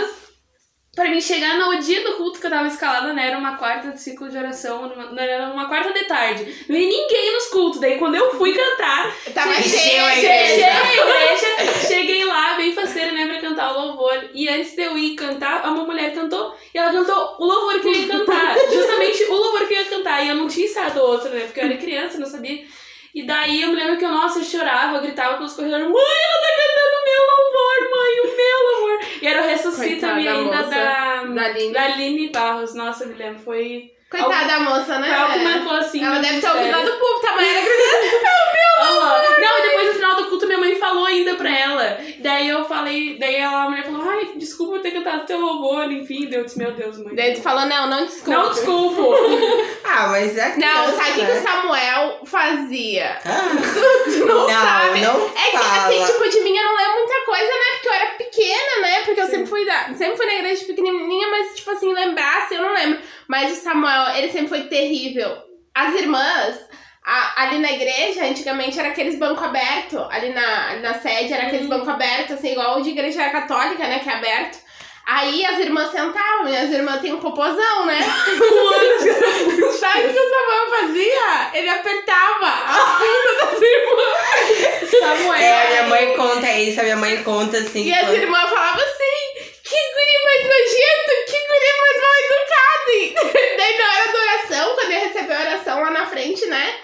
Pra 0.94 1.08
mim 1.08 1.22
chegar 1.22 1.56
no 1.58 1.80
dia 1.80 2.04
do 2.04 2.16
culto 2.18 2.38
que 2.38 2.44
eu 2.46 2.50
tava 2.50 2.68
escalada, 2.68 3.14
né? 3.14 3.28
Era 3.28 3.38
uma 3.38 3.56
quarta 3.56 3.92
de 3.92 3.98
ciclo 3.98 4.28
de 4.28 4.36
oração, 4.36 4.90
numa- 4.90 5.18
era 5.22 5.46
uma 5.48 5.66
quarta 5.66 5.90
de 5.90 6.04
tarde. 6.04 6.66
Não 6.68 6.76
ia 6.76 6.86
ninguém 6.86 7.32
nos 7.32 7.46
cultos. 7.46 7.80
Daí 7.80 7.98
quando 7.98 8.14
eu 8.16 8.30
fui 8.36 8.52
cantar, 8.52 9.10
Tava 9.32 9.52
a 9.52 9.62
cheia, 9.62 10.18
igreja. 10.18 10.66
Cheguei 10.66 11.00
igreja, 11.00 11.86
cheguei 11.88 12.24
lá, 12.26 12.56
bem 12.58 12.74
faceira, 12.74 13.10
né, 13.12 13.26
pra 13.26 13.40
cantar 13.40 13.72
o 13.74 13.80
louvor. 13.86 14.22
E 14.34 14.46
antes 14.50 14.76
de 14.76 14.82
eu 14.82 14.98
ir 14.98 15.14
cantar, 15.14 15.66
uma 15.66 15.82
mulher 15.86 16.12
cantou, 16.14 16.54
e 16.74 16.76
ela 16.78 16.92
cantou 16.92 17.36
o 17.38 17.44
louvor 17.46 17.80
que 17.80 17.88
eu 17.88 17.94
ia 17.94 18.08
cantar. 18.08 18.54
Justamente 18.70 19.24
o 19.24 19.32
louvor 19.34 19.66
que 19.66 19.72
eu 19.72 19.78
ia 19.78 19.84
cantar. 19.86 20.22
E 20.22 20.28
eu 20.28 20.34
não 20.34 20.46
tinha 20.46 20.66
ensaiado 20.66 21.00
outro, 21.00 21.30
né, 21.30 21.40
porque 21.46 21.58
eu 21.60 21.64
era 21.64 21.76
criança, 21.78 22.18
não 22.18 22.26
sabia. 22.26 22.66
E 23.14 23.26
daí 23.26 23.62
eu 23.62 23.68
me 23.68 23.76
lembro 23.76 23.98
que 23.98 24.04
eu, 24.04 24.10
nossa, 24.10 24.38
eu 24.38 24.44
chorava, 24.44 24.96
eu 24.96 25.02
gritava 25.02 25.36
pelos 25.36 25.52
corredores, 25.52 25.86
mãe, 25.86 25.94
ela 25.94 26.42
tá 26.42 26.48
cantando 26.62 26.96
o 26.96 27.04
meu 27.08 27.22
louvor, 27.30 27.78
mãe, 27.96 28.20
o 28.20 28.36
meu 28.36 28.58
louvor. 28.70 29.08
E 29.20 29.26
era 29.26 29.42
o 29.42 29.46
Ressuscita 29.46 30.14
Me 30.14 30.24
Coitada 30.24 30.24
da 30.24 30.32
ainda 30.32 30.62
da, 30.62 31.24
da 31.24 31.44
Aline. 31.44 31.72
da 31.72 31.82
Aline 31.84 32.28
Barros. 32.30 32.74
Nossa, 32.74 33.04
eu 33.04 33.08
me 33.08 33.14
lembro, 33.14 33.42
foi... 33.42 33.92
Coitada 34.10 34.46
da 34.46 34.60
moça, 34.60 34.98
né? 34.98 35.08
Foi 35.08 35.16
algo 35.16 35.32
que 35.32 35.44
marcou 35.44 35.72
assim. 35.72 36.04
Ela 36.04 36.14
meu 36.14 36.22
deve 36.22 36.40
ter 36.40 36.50
ouvido 36.50 36.70
lá 36.70 36.82
do 36.82 36.90
público, 36.92 37.20
tá? 37.22 37.32
Mas 37.34 37.48
era 37.48 37.60
gritando. 37.60 38.52
Aham. 38.82 39.22
Não, 39.40 39.58
e 39.58 39.62
depois 39.62 39.86
no 39.88 39.94
final 39.94 40.16
do 40.16 40.24
culto 40.26 40.46
minha 40.46 40.58
mãe 40.58 40.76
falou 40.76 41.06
ainda 41.06 41.34
pra 41.34 41.50
ela. 41.50 41.98
Daí 42.18 42.48
eu 42.48 42.64
falei, 42.64 43.16
daí 43.18 43.40
a 43.40 43.70
mulher 43.70 43.84
falou, 43.84 44.02
ai, 44.08 44.32
desculpa 44.36 44.76
eu 44.76 44.82
ter 44.82 44.90
cantado 44.90 45.24
teu 45.24 45.40
louvor, 45.40 45.90
enfim. 45.90 46.28
Daí 46.28 46.40
eu 46.40 46.44
disse, 46.44 46.58
meu 46.58 46.72
Deus, 46.72 46.98
mãe. 46.98 47.14
Daí 47.14 47.34
tu 47.34 47.42
falou, 47.42 47.64
não, 47.66 47.88
não 47.88 48.04
desculpa. 48.04 48.40
Não, 48.40 48.50
desculpo. 48.50 49.14
ah, 49.92 50.08
mas 50.08 50.36
é 50.36 50.48
Não, 50.56 50.56
criança, 50.56 50.96
sabe 50.96 51.10
o 51.10 51.14
que, 51.14 51.20
que 51.20 51.32
né? 51.32 51.38
o 51.38 51.42
Samuel 51.42 52.20
fazia? 52.24 53.18
Ah, 53.24 53.50
Tu 54.04 54.26
não, 54.26 54.46
não, 54.46 54.48
sabe? 54.48 55.00
não 55.00 55.26
É 55.36 55.50
que, 55.50 55.56
assim, 55.56 56.12
tipo, 56.12 56.28
de 56.30 56.40
mim 56.40 56.56
eu 56.56 56.64
não 56.64 56.76
lembro 56.76 56.94
muita 56.98 57.24
coisa, 57.24 57.44
né? 57.46 57.64
Porque 57.74 57.88
eu 57.88 57.92
era 57.92 58.06
pequena, 58.12 58.80
né? 58.82 59.02
Porque 59.04 59.20
eu 59.20 59.26
sempre 59.26 59.46
fui, 59.46 59.64
da, 59.66 59.84
sempre 59.94 60.16
fui 60.16 60.26
na 60.26 60.34
igreja 60.34 60.64
pequenininha, 60.64 61.28
mas, 61.28 61.54
tipo 61.56 61.70
assim, 61.70 61.92
lembrar, 61.92 62.42
assim, 62.42 62.56
eu 62.56 62.62
não 62.62 62.74
lembro. 62.74 63.00
Mas 63.28 63.52
o 63.52 63.56
Samuel, 63.60 64.14
ele 64.16 64.30
sempre 64.30 64.48
foi 64.48 64.62
terrível. 64.62 65.30
As 65.74 65.94
irmãs, 65.94 66.56
a- 67.04 67.42
ali 67.42 67.58
na 67.58 67.72
igreja, 67.72 68.24
antigamente 68.24 68.78
era 68.78 68.88
aqueles 68.88 69.18
banco 69.18 69.42
aberto. 69.44 69.98
Ali 70.10 70.30
na, 70.30 70.70
ali 70.70 70.80
na 70.80 70.94
sede 70.94 71.32
era 71.32 71.46
aqueles 71.46 71.66
banco 71.68 71.88
aberto, 71.90 72.34
assim, 72.34 72.52
igual 72.52 72.78
o 72.78 72.82
de 72.82 72.90
igreja 72.90 73.28
católica, 73.30 73.86
né? 73.86 73.98
Que 74.00 74.08
é 74.08 74.12
aberto. 74.14 74.58
Aí 75.04 75.44
as 75.44 75.58
irmãs 75.58 75.90
sentavam, 75.90 76.48
e 76.48 76.56
as 76.56 76.70
irmãs 76.70 77.00
têm 77.00 77.12
um 77.12 77.18
popozão, 77.20 77.86
né? 77.86 77.98
Sabe 79.78 80.06
o 80.06 80.12
que 80.12 80.18
o 80.18 80.30
Samuel 80.30 80.70
fazia? 80.70 81.50
Ele 81.54 81.68
apertava 81.68 82.46
a 82.46 82.98
bunda 82.98 83.46
das 83.46 83.60
irmãs. 83.60 84.90
Samuel. 85.00 85.34
É, 85.34 85.62
a 85.62 85.68
minha 85.70 85.82
mãe 85.84 86.14
conta 86.16 86.50
isso, 86.52 86.80
a 86.80 86.84
minha 86.84 86.96
mãe 86.96 87.22
conta 87.24 87.58
assim. 87.58 87.84
E 87.88 87.92
as 87.92 88.06
quando- 88.06 88.14
irmãs 88.14 88.48
falavam 88.48 88.80
assim: 88.84 89.44
que 89.62 89.76
guri 89.76 90.16
mais 90.24 90.42
nojento, 90.44 91.12
que 91.26 91.38
guri 91.48 91.70
mais 91.80 92.00
mal 92.00 92.14
educado. 92.22 92.90
E 92.92 93.56
daí 93.56 93.78
na 93.78 93.92
hora 93.92 94.12
da 94.12 94.18
oração, 94.18 94.74
quando 94.74 94.90
ele 94.92 95.00
recebeu 95.06 95.36
a 95.36 95.40
oração 95.40 95.80
lá 95.82 95.90
na 95.90 96.06
frente, 96.06 96.46
né? 96.46 96.74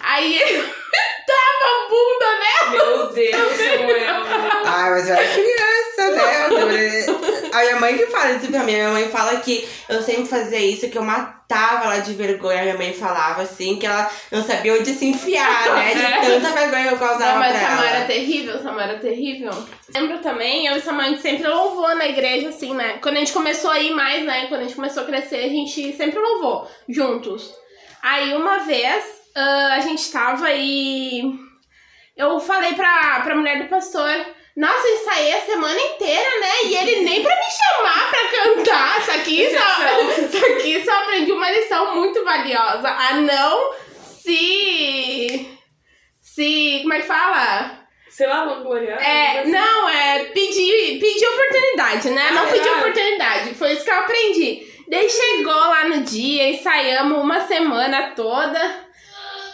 Aí 0.00 0.40
ele 0.40 0.58
dava 1.26 1.64
a 1.64 1.88
bunda 1.88 2.38
nela. 2.38 2.70
Meu 2.70 3.06
Deus, 3.12 3.56
Samuel. 3.56 4.22
Ai, 4.66 4.90
mas 4.90 5.08
eu 5.08 5.14
era 5.14 5.28
criança, 5.28 6.10
né? 6.12 6.48
A 7.58 7.62
minha 7.62 7.80
mãe 7.80 7.96
que 7.96 8.06
fala 8.06 8.32
isso 8.32 8.48
pra 8.48 8.60
mim. 8.64 8.72
Minha 8.72 8.90
mãe 8.90 9.08
fala 9.08 9.40
que 9.40 9.68
eu 9.88 10.02
sempre 10.02 10.26
fazia 10.26 10.58
isso, 10.58 10.88
que 10.88 10.96
eu 10.98 11.02
matava 11.02 11.84
ela 11.84 11.98
de 11.98 12.14
vergonha. 12.14 12.62
Minha 12.62 12.78
mãe 12.78 12.92
falava 12.92 13.42
assim, 13.42 13.78
que 13.78 13.86
ela 13.86 14.10
não 14.30 14.42
sabia 14.42 14.74
onde 14.74 14.92
se 14.94 15.06
enfiar, 15.06 15.74
né? 15.74 15.94
De 15.94 16.26
tanta 16.40 16.52
vergonha 16.52 16.88
que 16.88 16.94
eu 16.94 16.98
causava 16.98 17.32
Não, 17.32 17.38
mas 17.38 17.58
pra 17.58 17.68
Samuel 17.68 17.88
ela. 17.88 17.96
era 17.96 18.06
terrível, 18.06 18.62
Samuel 18.62 18.88
era 18.88 18.98
terrível. 18.98 19.50
Lembro 19.94 20.18
também, 20.18 20.66
eu 20.66 20.76
e 20.76 20.80
Samuel, 20.80 21.06
a 21.06 21.10
gente 21.10 21.22
sempre 21.22 21.48
louvou 21.48 21.94
na 21.94 22.06
igreja, 22.06 22.48
assim, 22.50 22.74
né? 22.74 22.98
Quando 23.02 23.16
a 23.16 23.20
gente 23.20 23.32
começou 23.32 23.70
a 23.70 23.80
ir 23.80 23.92
mais, 23.92 24.24
né? 24.24 24.46
Quando 24.46 24.60
a 24.60 24.64
gente 24.64 24.76
começou 24.76 25.02
a 25.02 25.06
crescer, 25.06 25.44
a 25.44 25.48
gente 25.48 25.96
sempre 25.96 26.18
louvou 26.18 26.68
juntos. 26.88 27.52
Aí 28.02 28.32
uma 28.34 28.58
vez, 28.58 29.04
ah, 29.34 29.74
a 29.74 29.80
gente 29.80 30.10
tava 30.10 30.50
e 30.52 31.22
eu 32.16 32.38
falei 32.40 32.74
pra, 32.74 33.20
pra 33.20 33.34
mulher 33.34 33.62
do 33.62 33.68
pastor, 33.68 34.10
Nossa, 34.58 34.88
eu 34.88 34.94
ensaiei 34.96 35.32
a 35.34 35.40
semana 35.42 35.80
inteira, 35.80 36.40
né? 36.40 36.52
E 36.64 36.76
ele 36.76 37.00
nem 37.02 37.22
pra 37.22 37.36
me 37.36 37.42
chamar 37.44 38.10
pra 38.10 38.28
cantar. 38.28 38.98
Isso 39.00 39.10
aqui 39.12 39.50
só, 39.56 40.26
isso 40.26 40.46
aqui 40.46 40.84
só 40.84 40.92
aprendi 40.98 41.30
uma 41.30 41.48
lição 41.48 41.94
muito 41.94 42.24
valiosa. 42.24 42.88
A 42.88 43.14
não 43.14 43.72
se. 44.02 45.48
Se. 46.20 46.78
Como 46.82 46.92
é 46.94 47.00
que 47.00 47.06
fala? 47.06 47.86
Sei 48.10 48.26
lá, 48.26 48.44
vangloriar. 48.46 49.00
É, 49.00 49.44
não, 49.44 49.88
é 49.88 50.24
pedir, 50.34 50.98
pedir 50.98 51.26
oportunidade, 51.28 52.10
né? 52.10 52.30
Não 52.32 52.42
Ah, 52.42 52.46
pedir 52.48 52.68
é. 52.68 52.72
oportunidade. 52.72 53.54
Foi 53.54 53.72
isso 53.72 53.84
que 53.84 53.90
eu 53.92 53.98
aprendi. 53.98 54.66
Daí 54.88 55.08
chegou 55.08 55.54
lá 55.54 55.84
no 55.88 56.02
dia, 56.02 56.48
ensaiamos 56.50 57.18
uma 57.18 57.46
semana 57.46 58.12
toda. 58.16 58.88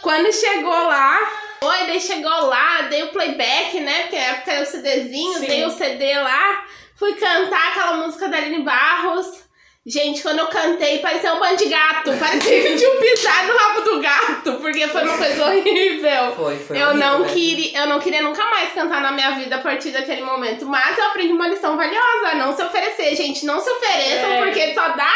Quando 0.01 0.33
chegou 0.33 0.71
lá, 0.71 1.19
oi, 1.65 1.87
daí 1.87 1.99
chegou 1.99 2.45
lá, 2.47 2.83
dei 2.83 3.03
o 3.03 3.07
playback, 3.09 3.79
né? 3.79 4.01
Porque 4.03 4.15
na 4.17 4.25
época 4.27 4.51
era 4.51 4.63
o 4.63 4.65
CDzinho, 4.65 5.39
Sim. 5.39 5.45
dei 5.47 5.65
o 5.65 5.71
CD 5.71 6.17
lá, 6.19 6.63
fui 6.97 7.13
cantar 7.15 7.69
aquela 7.69 7.93
música 7.97 8.27
da 8.29 8.37
Aline 8.37 8.63
Barros. 8.63 9.43
Gente, 9.87 10.23
quando 10.23 10.39
eu 10.39 10.47
cantei, 10.47 10.97
parecia 10.97 11.31
um 11.35 11.39
bando 11.39 11.57
de 11.57 11.65
gato. 11.65 12.11
Parecia 12.17 12.63
que 12.63 12.75
tinha 12.75 12.89
pisado 12.99 13.47
no 13.49 13.55
rabo 13.55 13.81
do 13.81 13.99
gato, 14.01 14.53
porque 14.53 14.87
foi 14.87 15.03
uma 15.03 15.15
coisa 15.15 15.45
horrível. 15.45 16.35
Foi, 16.35 16.57
foi. 16.57 16.81
Eu 16.81 16.95
não, 16.95 17.21
horrível, 17.21 17.27
né? 17.27 17.33
queria, 17.33 17.79
eu 17.81 17.87
não 17.87 17.99
queria 17.99 18.21
nunca 18.23 18.43
mais 18.49 18.73
cantar 18.73 18.99
na 18.99 19.11
minha 19.11 19.31
vida 19.35 19.57
a 19.57 19.59
partir 19.59 19.91
daquele 19.91 20.23
momento. 20.23 20.65
Mas 20.65 20.97
eu 20.97 21.05
aprendi 21.05 21.33
uma 21.33 21.47
lição 21.47 21.77
valiosa. 21.77 22.33
Não 22.33 22.55
se 22.55 22.63
oferecer, 22.63 23.15
gente. 23.15 23.45
Não 23.45 23.59
se 23.59 23.69
ofereçam, 23.69 24.31
É. 24.33 24.43
porque 24.43 24.73
só 24.73 24.89
dá, 24.89 25.13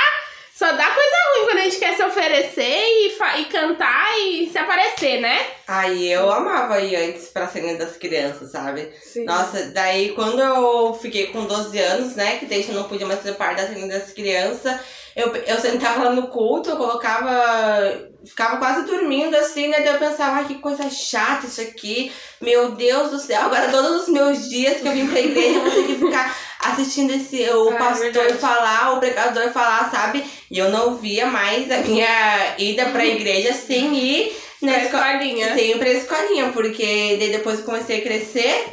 só 0.59 0.73
dá 0.73 0.89
coisa 0.89 1.15
ruim 1.31 1.45
quando 1.45 1.57
a 1.59 1.63
gente 1.63 1.79
quer 1.79 1.95
se 1.95 2.03
oferecer 2.03 2.83
e, 2.85 3.17
e 3.39 3.45
cantar 3.45 4.19
e 4.19 4.49
se 4.51 4.57
aparecer, 4.57 5.21
né? 5.21 5.39
Aí 5.65 6.11
eu 6.11 6.29
amava 6.29 6.81
ir 6.81 6.97
antes 6.97 7.27
pra 7.27 7.47
cena 7.47 7.75
das 7.75 7.95
crianças, 7.95 8.51
sabe? 8.51 8.91
Sim. 9.01 9.23
Nossa, 9.23 9.67
daí 9.67 10.09
quando 10.09 10.41
eu 10.41 10.93
fiquei 10.95 11.27
com 11.27 11.45
12 11.45 11.79
anos, 11.79 12.15
né? 12.17 12.39
Que 12.39 12.45
daí 12.45 12.67
eu 12.67 12.75
não 12.75 12.89
podia 12.89 13.07
mais 13.07 13.21
fazer 13.21 13.35
parte 13.35 13.61
da 13.61 13.69
cena 13.69 13.87
das 13.87 14.11
crianças, 14.11 14.81
eu, 15.19 15.35
eu 15.35 15.59
sentava 15.59 16.05
lá 16.05 16.09
no 16.11 16.27
culto, 16.27 16.69
eu 16.69 16.77
colocava. 16.77 18.09
Ficava 18.25 18.57
quase 18.57 18.85
dormindo 18.85 19.33
assim, 19.35 19.67
né? 19.67 19.77
Daí 19.79 19.93
eu 19.93 19.99
pensava, 19.99 20.37
ai, 20.37 20.45
que 20.45 20.55
coisa 20.55 20.89
chata 20.89 21.45
isso 21.47 21.61
aqui. 21.61 22.11
Meu 22.41 22.71
Deus 22.71 23.11
do 23.11 23.19
céu, 23.19 23.43
agora 23.43 23.69
todos 23.69 24.01
os 24.03 24.09
meus 24.09 24.49
dias 24.49 24.81
que 24.81 24.87
eu 24.87 24.91
vim 24.91 25.07
pra 25.07 25.19
igreja, 25.21 25.57
eu 25.57 25.61
vou 25.63 25.71
ter 25.71 25.87
que 25.87 25.95
ficar 25.95 26.37
assistindo 26.59 27.11
esse, 27.13 27.49
o 27.49 27.69
Ah, 27.69 27.75
é 27.75 27.77
pastor 27.77 28.11
verdade. 28.11 28.33
falar, 28.39 28.93
o 28.93 28.99
pregador 28.99 29.49
falar, 29.51 29.89
sabe? 29.89 30.23
E 30.51 30.57
eu 30.59 30.69
não 30.69 30.95
via 30.95 31.27
mais 31.27 31.71
a 31.71 31.77
minha 31.77 32.55
ida 32.57 32.87
pra 32.87 33.05
igreja 33.05 33.53
sem 33.53 33.95
ir 33.95 34.37
na 34.61 34.77
escola. 34.83 35.13
escolinha. 35.13 35.55
Sempre 35.55 35.79
pra 35.79 35.89
escolinha, 35.89 36.49
porque 36.51 37.15
daí 37.19 37.31
depois 37.31 37.59
eu 37.59 37.65
comecei 37.65 37.99
a 37.99 38.03
crescer. 38.03 38.65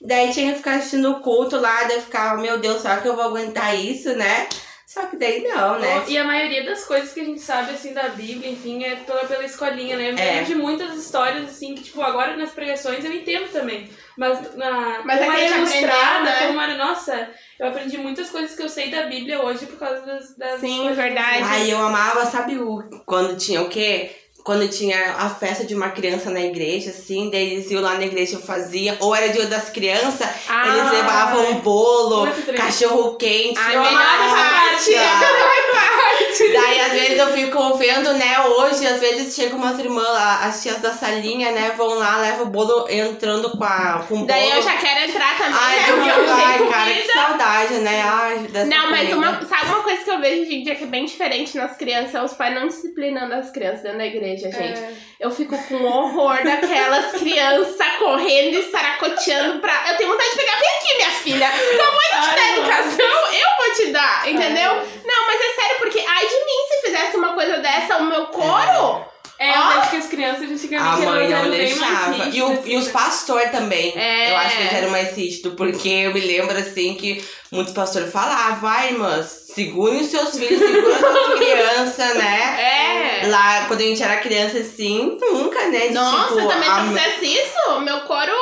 Daí 0.00 0.32
tinha 0.32 0.52
que 0.52 0.58
ficar 0.58 0.76
assistindo 0.76 1.10
o 1.10 1.20
culto 1.20 1.58
lá, 1.60 1.84
daí 1.84 1.96
eu 1.96 2.02
ficava, 2.02 2.40
meu 2.40 2.58
Deus, 2.58 2.80
será 2.80 2.96
que 2.96 3.08
eu 3.08 3.14
vou 3.14 3.24
aguentar 3.24 3.78
isso, 3.78 4.10
né? 4.14 4.46
Só 4.96 5.04
que 5.08 5.16
daí 5.18 5.42
não, 5.42 5.78
né? 5.78 6.04
E 6.08 6.16
a 6.16 6.24
maioria 6.24 6.64
das 6.64 6.86
coisas 6.86 7.12
que 7.12 7.20
a 7.20 7.24
gente 7.24 7.42
sabe, 7.42 7.72
assim, 7.72 7.92
da 7.92 8.08
Bíblia, 8.08 8.50
enfim, 8.50 8.82
é 8.82 8.96
toda 9.06 9.26
pela 9.26 9.44
escolinha, 9.44 9.94
né? 9.94 10.08
Eu 10.08 10.14
me 10.14 10.20
É. 10.22 10.42
de 10.42 10.54
muitas 10.54 10.94
histórias, 10.94 11.50
assim, 11.50 11.74
que, 11.74 11.82
tipo, 11.82 12.00
agora 12.00 12.34
nas 12.34 12.52
pregações 12.52 13.04
eu 13.04 13.12
entendo 13.12 13.52
também. 13.52 13.90
Mas 14.16 14.54
na. 14.54 15.02
Mas 15.04 15.18
como 15.18 15.32
é 15.32 15.44
era 15.44 15.56
ilustrada, 15.58 15.90
aprendeu, 15.90 16.24
né? 16.24 16.46
como 16.46 16.60
era. 16.62 16.74
Nossa, 16.78 17.28
eu 17.60 17.66
aprendi 17.66 17.98
muitas 17.98 18.30
coisas 18.30 18.56
que 18.56 18.62
eu 18.62 18.70
sei 18.70 18.90
da 18.90 19.02
Bíblia 19.02 19.42
hoje 19.42 19.66
por 19.66 19.78
causa 19.78 20.00
das. 20.00 20.34
das 20.34 20.60
Sim, 20.60 20.90
verdade. 20.94 21.44
Aí 21.44 21.70
eu 21.70 21.78
amava, 21.78 22.24
sabe 22.24 22.56
o 22.56 22.82
quando 23.04 23.36
tinha 23.36 23.60
o 23.60 23.68
quê? 23.68 24.10
Quando 24.46 24.68
tinha 24.68 25.14
a 25.18 25.28
festa 25.28 25.64
de 25.64 25.74
uma 25.74 25.88
criança 25.88 26.30
na 26.30 26.40
igreja, 26.40 26.90
assim, 26.90 27.28
daí 27.30 27.54
eles 27.54 27.68
iam 27.68 27.82
lá 27.82 27.94
na 27.94 28.06
igreja 28.06 28.38
faziam, 28.38 28.96
ou 29.00 29.12
era 29.12 29.28
dia 29.28 29.44
das 29.46 29.70
crianças, 29.70 30.24
Ah, 30.48 30.68
eles 30.68 30.92
levavam 30.92 31.50
um 31.50 31.54
bolo, 31.58 32.28
cachorro 32.56 33.16
quente. 33.16 33.58
Ai, 33.58 33.74
Eu 33.74 33.82
melhor 33.82 34.00
amava 34.00 34.24
essa 34.24 34.36
parte. 34.36 34.94
Daí, 36.52 36.80
às 36.80 36.92
vezes, 36.92 37.18
eu 37.18 37.28
fico 37.32 37.74
vendo, 37.74 38.12
né, 38.14 38.40
hoje, 38.46 38.86
às 38.86 39.00
vezes 39.00 39.34
chegam 39.34 39.58
umas 39.58 39.78
irmãs, 39.78 40.06
lá, 40.06 40.44
as 40.44 40.62
tias 40.62 40.78
da 40.78 40.92
salinha, 40.92 41.50
né, 41.52 41.72
vão 41.76 41.94
lá, 41.94 42.18
levam 42.18 42.46
o 42.46 42.50
bolo 42.50 42.86
entrando 42.88 43.50
com, 43.50 43.64
a, 43.64 44.04
com 44.06 44.14
o 44.14 44.16
bolo. 44.18 44.26
Daí 44.26 44.50
eu 44.50 44.62
já 44.62 44.76
quero 44.76 45.10
entrar 45.10 45.36
também, 45.36 45.58
Ai, 45.60 45.76
né? 45.76 45.86
eu 45.90 45.96
Porque 45.96 46.10
ai, 46.10 46.68
cara, 46.68 46.90
que 46.90 47.12
saudade, 47.12 47.74
né? 47.74 48.02
Ai, 48.04 48.38
dessa 48.38 48.66
Não, 48.66 48.90
mas 48.90 49.08
comida. 49.08 49.30
uma, 49.30 49.46
sabe 49.46 49.66
uma 49.66 49.82
coisa 49.82 50.04
que 50.04 50.10
eu 50.10 50.20
vejo 50.20 50.42
hoje 50.42 50.54
em 50.54 50.62
dia 50.62 50.74
que 50.74 50.84
é 50.84 50.86
bem 50.86 51.04
diferente 51.04 51.56
nas 51.56 51.76
crianças? 51.76 52.14
É 52.14 52.22
os 52.22 52.32
pais 52.34 52.54
não 52.54 52.68
disciplinando 52.68 53.34
as 53.34 53.50
crianças 53.50 53.82
dentro 53.82 53.98
da 53.98 54.06
igreja, 54.06 54.50
gente. 54.50 54.78
É. 54.78 54.92
Eu 55.18 55.30
fico 55.30 55.56
com 55.68 55.82
horror 55.84 56.42
daquelas 56.44 57.12
crianças 57.12 57.86
correndo 57.98 58.58
e 58.58 58.62
saracoteando 58.70 59.60
pra. 59.60 59.90
Eu 59.90 59.96
tenho 59.96 60.10
vontade 60.10 60.30
de 60.30 60.36
pegar. 60.36 60.56
Vem 60.58 60.68
aqui, 60.68 60.96
minha 60.96 61.10
filha. 61.10 61.48
Tua 61.50 61.90
mãe 61.92 62.06
não 62.12 62.28
te 62.28 62.34
dá 62.34 62.52
educação, 62.52 63.32
eu 63.32 63.64
vou 63.64 63.74
te 63.74 63.92
dar, 63.92 64.30
entendeu? 64.30 64.72
Ai. 64.72 64.86
Não, 65.04 65.26
mas 65.26 65.40
é 65.40 65.60
sério, 65.60 65.76
porque 65.78 65.98
ai 66.06 66.26
de 66.26 66.34
mim 66.34 66.66
se 66.68 66.86
fizesse 66.86 67.16
uma 67.16 67.32
coisa 67.34 67.58
dessa, 67.58 67.98
o 67.98 68.04
meu 68.04 68.26
coro. 68.26 69.04
É, 69.38 69.50
Ó. 69.50 69.54
eu 69.54 69.76
vejo 69.76 69.90
que 69.90 69.96
as 69.96 70.06
crianças 70.06 70.50
antigamente 70.50 71.04
A 71.04 71.10
mãe 71.10 71.30
elas 71.30 71.30
não 71.30 71.38
eram 71.38 71.50
bem 71.50 71.74
mais 71.76 72.06
deixava. 72.16 72.36
E, 72.36 72.42
o, 72.42 72.66
e 72.66 72.76
os 72.76 72.84
assim, 72.84 72.92
pastores 72.92 73.50
também. 73.50 73.92
É. 73.94 74.32
Eu 74.32 74.36
acho 74.38 74.56
que 74.56 74.62
eles 74.62 74.72
eram 74.72 74.90
mais 74.90 75.14
rígidos, 75.14 75.54
porque 75.54 75.88
eu 75.88 76.14
me 76.14 76.20
lembro 76.20 76.56
assim 76.56 76.94
que 76.94 77.22
muitos 77.52 77.74
pastores 77.74 78.10
falavam, 78.10 78.60
vai, 78.60 78.92
irmãs, 78.92 79.26
segurem 79.54 80.00
os 80.00 80.06
seus 80.06 80.38
filhos, 80.38 80.58
segurem 80.58 80.94
as 80.94 81.00
suas 81.00 81.34
crianças, 81.38 82.14
né? 82.16 83.22
É. 83.22 83.26
Lá, 83.26 83.66
quando 83.66 83.80
a 83.80 83.84
gente 83.84 84.02
era 84.02 84.16
criança, 84.18 84.58
assim, 84.58 85.18
nunca, 85.20 85.66
né? 85.68 85.88
de, 85.88 85.94
Nossa, 85.94 86.34
tipo, 86.34 86.48
também 86.48 86.68
a, 86.68 86.74
se 86.74 86.80
eu 86.80 86.86
fizesse 86.86 87.26
isso, 87.26 87.80
meu 87.80 88.00
coro 88.00 88.32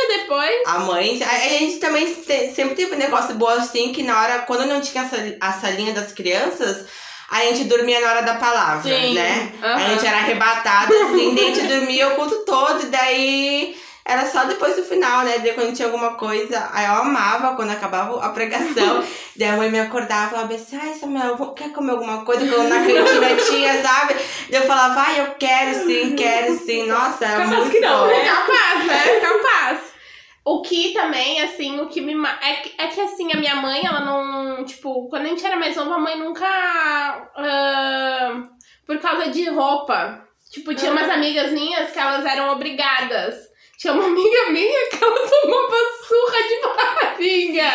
fervia 0.00 0.18
depois. 0.18 0.56
a 0.66 0.78
mãe. 0.80 1.22
A, 1.22 1.30
a 1.30 1.48
gente 1.48 1.76
também 1.78 2.06
te- 2.14 2.52
sempre 2.54 2.74
teve 2.74 2.94
um 2.94 2.98
negócio 2.98 3.34
bom 3.34 3.48
assim, 3.48 3.92
que 3.92 4.02
na 4.02 4.20
hora, 4.20 4.38
quando 4.40 4.66
não 4.66 4.80
tinha 4.80 5.04
essa, 5.04 5.16
a 5.40 5.52
salinha 5.52 5.92
das 5.92 6.12
crianças, 6.12 6.86
a 7.30 7.40
gente 7.44 7.64
dormia 7.64 8.00
na 8.00 8.08
hora 8.10 8.22
da 8.22 8.34
palavra, 8.34 8.82
Sim, 8.82 9.14
né? 9.14 9.52
A 9.62 9.74
aham. 9.74 9.88
gente 9.90 10.06
era 10.06 10.18
arrebatada, 10.18 10.94
assim, 11.04 11.34
a 11.34 11.38
gente 11.42 11.66
dormia 11.66 12.08
o 12.08 12.14
culto 12.16 12.44
todo, 12.44 12.82
e 12.84 12.86
daí 12.86 13.76
era 14.06 14.24
só 14.24 14.44
depois 14.44 14.76
do 14.76 14.84
final, 14.84 15.24
né? 15.24 15.40
Daí 15.40 15.52
quando 15.52 15.74
tinha 15.74 15.88
alguma 15.88 16.14
coisa, 16.14 16.68
aí 16.72 16.86
eu 16.86 16.92
amava 16.92 17.56
quando 17.56 17.70
acabava 17.70 18.24
a 18.24 18.28
pregação. 18.28 19.02
daí 19.34 19.48
a 19.48 19.56
mãe 19.56 19.68
me 19.68 19.80
acordava 19.80 20.26
e 20.26 20.30
falava 20.30 20.54
assim, 20.54 20.78
ai 20.80 20.94
Samuel, 20.94 21.36
quer 21.54 21.72
comer 21.72 21.90
alguma 21.90 22.24
coisa? 22.24 22.46
Quando 22.46 22.68
na 22.68 22.78
cantina 22.78 23.36
tinha, 23.50 23.82
sabe? 23.82 24.14
Daí 24.48 24.60
eu 24.60 24.66
falava, 24.66 25.00
ai, 25.00 25.20
eu 25.20 25.34
quero 25.34 25.74
sim, 25.86 26.14
quero 26.14 26.56
sim. 26.56 26.86
Nossa, 26.86 27.24
era 27.24 27.44
Capaz 27.44 27.58
muito 27.58 27.72
que 27.72 27.80
não, 27.80 27.98
bom. 27.98 28.06
né? 28.06 28.24
Capaz, 28.24 28.86
né? 28.86 29.20
Capaz. 29.20 29.96
O 30.44 30.62
que 30.62 30.92
também, 30.92 31.42
assim, 31.42 31.80
o 31.80 31.88
que 31.88 32.00
me. 32.00 32.14
É 32.40 32.54
que, 32.54 32.74
é 32.78 32.86
que, 32.86 33.00
assim, 33.00 33.32
a 33.32 33.36
minha 33.36 33.56
mãe, 33.56 33.84
ela 33.84 33.98
não. 33.98 34.64
Tipo, 34.64 35.08
quando 35.08 35.26
a 35.26 35.28
gente 35.30 35.44
era 35.44 35.56
mais 35.56 35.74
nova, 35.74 35.96
a 35.96 35.98
mãe 35.98 36.16
nunca. 36.16 36.46
ah, 36.46 38.42
por 38.86 38.96
causa 39.00 39.28
de 39.30 39.48
roupa. 39.50 40.22
Tipo, 40.52 40.72
tinha 40.76 40.92
umas 40.92 41.10
amigas 41.10 41.50
minhas 41.50 41.90
que 41.90 41.98
elas 41.98 42.24
eram 42.24 42.52
obrigadas. 42.52 43.45
Tinha 43.78 43.92
uma 43.92 44.06
amiga 44.06 44.50
minha 44.50 44.88
que 44.88 45.04
ela 45.04 45.28
tomava 45.28 45.76
surra 46.08 46.38
de 46.48 46.60
barriga 46.62 47.70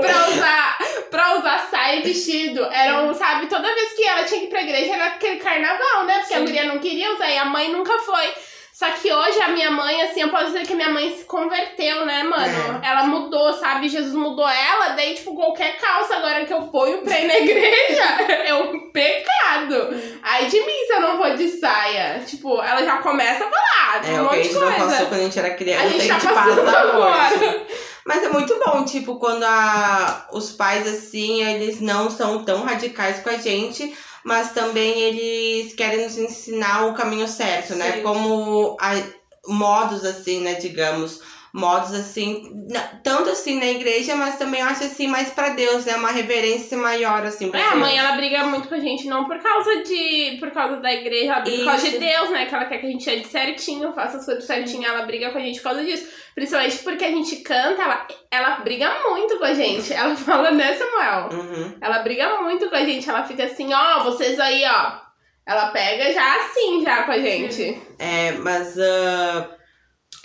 pra 0.00 0.28
usar, 0.28 0.78
pra 1.10 1.38
usar 1.38 1.68
saia 1.70 2.00
e 2.00 2.02
vestido. 2.02 2.64
Era 2.70 3.00
um, 3.02 3.14
sabe, 3.14 3.46
toda 3.46 3.74
vez 3.74 3.92
que 3.94 4.04
ela 4.04 4.24
tinha 4.24 4.40
que 4.40 4.46
ir 4.46 4.50
pra 4.50 4.62
igreja 4.62 4.94
era 4.94 5.06
aquele 5.06 5.36
carnaval, 5.36 6.04
né? 6.04 6.18
Porque 6.18 6.34
a 6.34 6.38
Sim. 6.38 6.44
guria 6.44 6.64
não 6.64 6.78
queria 6.78 7.14
usar 7.14 7.30
e 7.30 7.38
a 7.38 7.46
mãe 7.46 7.72
nunca 7.72 7.98
foi. 7.98 8.30
Só 8.76 8.90
que 8.90 9.10
hoje 9.10 9.40
a 9.40 9.48
minha 9.48 9.70
mãe, 9.70 10.02
assim, 10.02 10.20
eu 10.20 10.28
posso 10.28 10.48
dizer 10.48 10.66
que 10.66 10.74
a 10.74 10.76
minha 10.76 10.90
mãe 10.90 11.16
se 11.16 11.24
converteu, 11.24 12.04
né, 12.04 12.22
mano? 12.22 12.78
Ela 12.84 13.04
mudou, 13.04 13.54
sabe? 13.54 13.88
Jesus 13.88 14.12
mudou 14.12 14.46
ela, 14.46 14.88
daí, 14.88 15.14
tipo, 15.14 15.34
qualquer 15.34 15.78
calça 15.78 16.16
agora 16.16 16.44
que 16.44 16.52
eu 16.52 16.60
ponho 16.64 16.98
pra 16.98 17.18
ir 17.18 17.26
na 17.26 17.38
igreja 17.38 18.04
é 18.44 18.54
um 18.54 18.90
pecado. 18.90 19.88
Ai 20.28 20.46
de 20.46 20.58
mim 20.60 20.84
se 20.86 20.92
eu 20.92 21.00
não 21.00 21.16
vou 21.18 21.36
de 21.36 21.48
saia. 21.48 22.20
Tipo, 22.26 22.60
ela 22.60 22.84
já 22.84 22.98
começa 22.98 23.44
a 23.44 23.48
falar 23.48 24.00
de 24.02 24.10
É, 24.10 24.20
um 24.20 24.26
o 24.26 24.28
que 24.28 24.34
a 24.34 24.38
monte 24.38 24.42
gente 24.42 24.48
de 24.54 24.54
não 24.60 24.72
coisa. 24.72 24.84
passou 24.90 25.06
quando 25.06 25.20
a 25.20 25.22
gente 25.24 25.38
era 25.38 25.50
criança, 25.54 25.84
A 25.84 25.88
gente 25.88 26.08
tá 26.08 26.14
passa 26.14 26.32
passando 26.62 26.68
agora. 26.76 27.66
Mas 28.04 28.22
é 28.24 28.28
muito 28.28 28.60
bom, 28.64 28.84
tipo, 28.84 29.16
quando 29.20 29.44
a, 29.44 30.26
os 30.32 30.50
pais, 30.52 30.86
assim, 30.88 31.42
eles 31.44 31.80
não 31.80 32.10
são 32.10 32.44
tão 32.44 32.64
radicais 32.64 33.20
com 33.20 33.30
a 33.30 33.36
gente, 33.36 33.96
mas 34.24 34.50
também 34.52 34.98
eles 35.00 35.74
querem 35.74 36.04
nos 36.04 36.18
ensinar 36.18 36.86
o 36.86 36.94
caminho 36.94 37.28
certo, 37.28 37.74
né? 37.76 37.92
Sim. 37.92 38.02
Como 38.02 38.76
a- 38.80 39.02
modos, 39.48 40.04
assim, 40.04 40.40
né, 40.40 40.54
digamos. 40.54 41.20
Modos, 41.52 41.94
assim, 41.94 42.66
tanto 43.02 43.30
assim 43.30 43.58
na 43.58 43.66
igreja, 43.66 44.14
mas 44.14 44.36
também 44.36 44.60
eu 44.60 44.66
acho, 44.66 44.84
assim, 44.84 45.06
mais 45.06 45.30
pra 45.30 45.50
Deus, 45.50 45.86
né? 45.86 45.96
Uma 45.96 46.10
reverência 46.10 46.76
maior, 46.76 47.24
assim, 47.24 47.50
pra 47.50 47.58
É, 47.58 47.62
a 47.64 47.68
Deus. 47.70 47.80
mãe, 47.80 47.98
ela 47.98 48.12
briga 48.16 48.44
muito 48.44 48.68
com 48.68 48.74
a 48.74 48.80
gente, 48.80 49.06
não 49.06 49.24
por 49.24 49.38
causa 49.40 49.82
de. 49.82 50.36
por 50.38 50.50
causa 50.50 50.76
da 50.76 50.92
igreja, 50.92 51.32
ela 51.32 51.40
briga 51.40 51.56
por 51.58 51.64
causa 51.70 51.90
de. 51.90 51.98
Deus, 51.98 52.30
né? 52.30 52.46
Que 52.46 52.54
ela 52.54 52.64
quer 52.66 52.78
que 52.78 52.86
a 52.86 52.90
gente 52.90 53.10
ande 53.10 53.26
certinho, 53.26 53.92
faça 53.92 54.18
as 54.18 54.26
coisas 54.26 54.44
certinho, 54.44 54.86
ela 54.86 55.06
briga 55.06 55.30
com 55.30 55.38
a 55.38 55.40
gente 55.40 55.56
por 55.58 55.64
causa 55.64 55.84
disso. 55.84 56.06
Principalmente 56.34 56.78
porque 56.78 57.04
a 57.04 57.10
gente 57.10 57.36
canta, 57.36 57.82
ela, 57.82 58.06
ela 58.30 58.50
briga 58.56 58.94
muito 59.08 59.38
com 59.38 59.44
a 59.44 59.54
gente. 59.54 59.92
Ela 59.92 60.14
fala, 60.16 60.50
né, 60.50 60.74
Samuel? 60.74 61.30
Uhum. 61.32 61.74
Ela 61.80 62.00
briga 62.00 62.42
muito 62.42 62.68
com 62.68 62.76
a 62.76 62.84
gente, 62.84 63.08
ela 63.08 63.24
fica 63.24 63.44
assim, 63.44 63.72
ó, 63.72 64.04
vocês 64.04 64.38
aí, 64.38 64.62
ó. 64.66 65.06
Ela 65.48 65.68
pega 65.68 66.12
já 66.12 66.36
assim, 66.40 66.82
já 66.84 67.04
com 67.04 67.12
a 67.12 67.18
gente. 67.18 67.80
É, 67.98 68.32
mas 68.32 68.76
ah, 68.78 69.48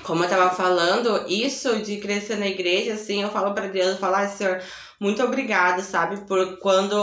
como 0.03 0.23
eu 0.23 0.29
tava 0.29 0.53
falando, 0.55 1.25
isso 1.27 1.77
de 1.79 1.97
crescer 1.97 2.37
na 2.37 2.47
igreja, 2.47 2.93
assim, 2.93 3.21
eu 3.21 3.29
falo 3.29 3.53
pra 3.53 3.67
Deus, 3.67 3.87
eu 3.87 3.97
falo, 3.97 4.15
ah, 4.15 4.27
Senhor, 4.27 4.61
muito 4.99 5.23
obrigado, 5.23 5.81
sabe? 5.81 6.25
Por 6.27 6.57
quando 6.57 6.93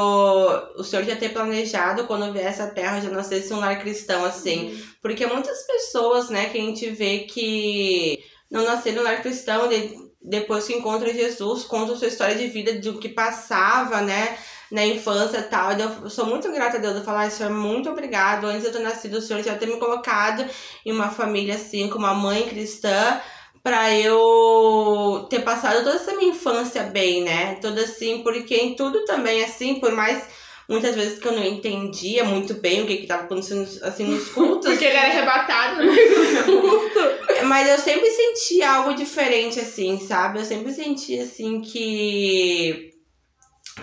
o 0.77 0.85
Senhor 0.85 1.05
já 1.05 1.17
ter 1.17 1.31
planejado, 1.31 2.05
quando 2.05 2.33
viesse 2.33 2.63
a 2.63 2.71
terra, 2.71 3.01
já 3.01 3.11
nascesse 3.11 3.53
um 3.53 3.59
lar 3.59 3.81
cristão, 3.81 4.25
assim. 4.25 4.69
Uhum. 4.69 4.83
Porque 5.03 5.27
muitas 5.27 5.67
pessoas, 5.67 6.31
né, 6.31 6.49
que 6.49 6.59
a 6.59 6.61
gente 6.61 6.89
vê 6.91 7.21
que 7.21 8.23
não 8.51 8.65
nasceram 8.65 8.99
no 8.99 9.03
lar 9.03 9.21
cristão, 9.21 9.69
de, 9.69 9.97
depois 10.23 10.67
que 10.67 10.75
encontra 10.75 11.13
Jesus, 11.13 11.65
conta 11.65 11.97
sua 11.97 12.09
história 12.09 12.35
de 12.35 12.47
vida, 12.47 12.75
do 12.75 12.99
que 12.99 13.09
passava, 13.09 14.01
né? 14.01 14.39
Na 14.71 14.85
infância 14.85 15.39
e 15.39 15.43
tal. 15.43 15.73
Eu 15.73 16.11
sou 16.11 16.27
muito 16.27 16.51
grata 16.53 16.77
a 16.77 16.81
Deus. 16.81 16.97
Eu 16.97 17.05
falo, 17.05 17.19
ai, 17.19 17.31
Senhor, 17.31 17.53
muito 17.53 17.89
obrigado. 17.91 18.47
Antes 18.47 18.63
de 18.63 18.67
eu 18.69 18.73
ter 18.73 18.81
nascido, 18.81 19.19
o 19.19 19.23
Senhor 19.23 19.43
já 19.43 19.57
ter 19.57 19.67
me 19.67 19.79
colocado 19.79 20.45
em 20.85 20.93
uma 20.93 21.09
família 21.11 21.55
assim, 21.55 21.89
com 21.89 21.99
uma 21.99 22.15
mãe 22.15 22.49
cristã, 22.49 23.21
pra 23.63 23.95
eu 23.95 25.27
ter 25.31 25.41
passado 25.41 25.85
toda 25.85 25.97
essa 25.97 26.15
minha 26.15 26.31
infância 26.31 26.85
bem, 26.85 27.23
né? 27.23 27.57
Toda 27.57 27.83
assim, 27.83 28.23
porque 28.23 28.57
em 28.57 28.75
tudo 28.75 29.05
também, 29.05 29.43
assim, 29.45 29.77
por 29.77 29.93
mais 29.93 30.23
muitas 30.69 30.95
vezes 30.95 31.19
que 31.19 31.27
eu 31.27 31.33
não 31.33 31.45
entendia 31.45 32.25
muito 32.25 32.53
bem 32.55 32.83
o 32.83 32.87
que 32.87 32.99
que 32.99 33.07
tava 33.07 33.23
acontecendo 33.23 33.67
assim 33.83 34.05
nos 34.05 34.29
cultos. 34.33 34.71
Porque 34.71 34.85
ele 34.85 34.97
era 34.97 35.09
arrebatado 35.09 35.83
no 35.83 36.61
culto. 36.61 37.01
Mas 37.47 37.69
eu 37.69 37.79
sempre 37.79 38.11
senti 38.11 38.63
algo 38.63 38.95
diferente, 38.95 39.59
assim, 39.59 39.99
sabe? 39.99 40.41
Eu 40.41 40.45
sempre 40.45 40.71
senti, 40.73 41.19
assim, 41.19 41.63
que 41.63 42.98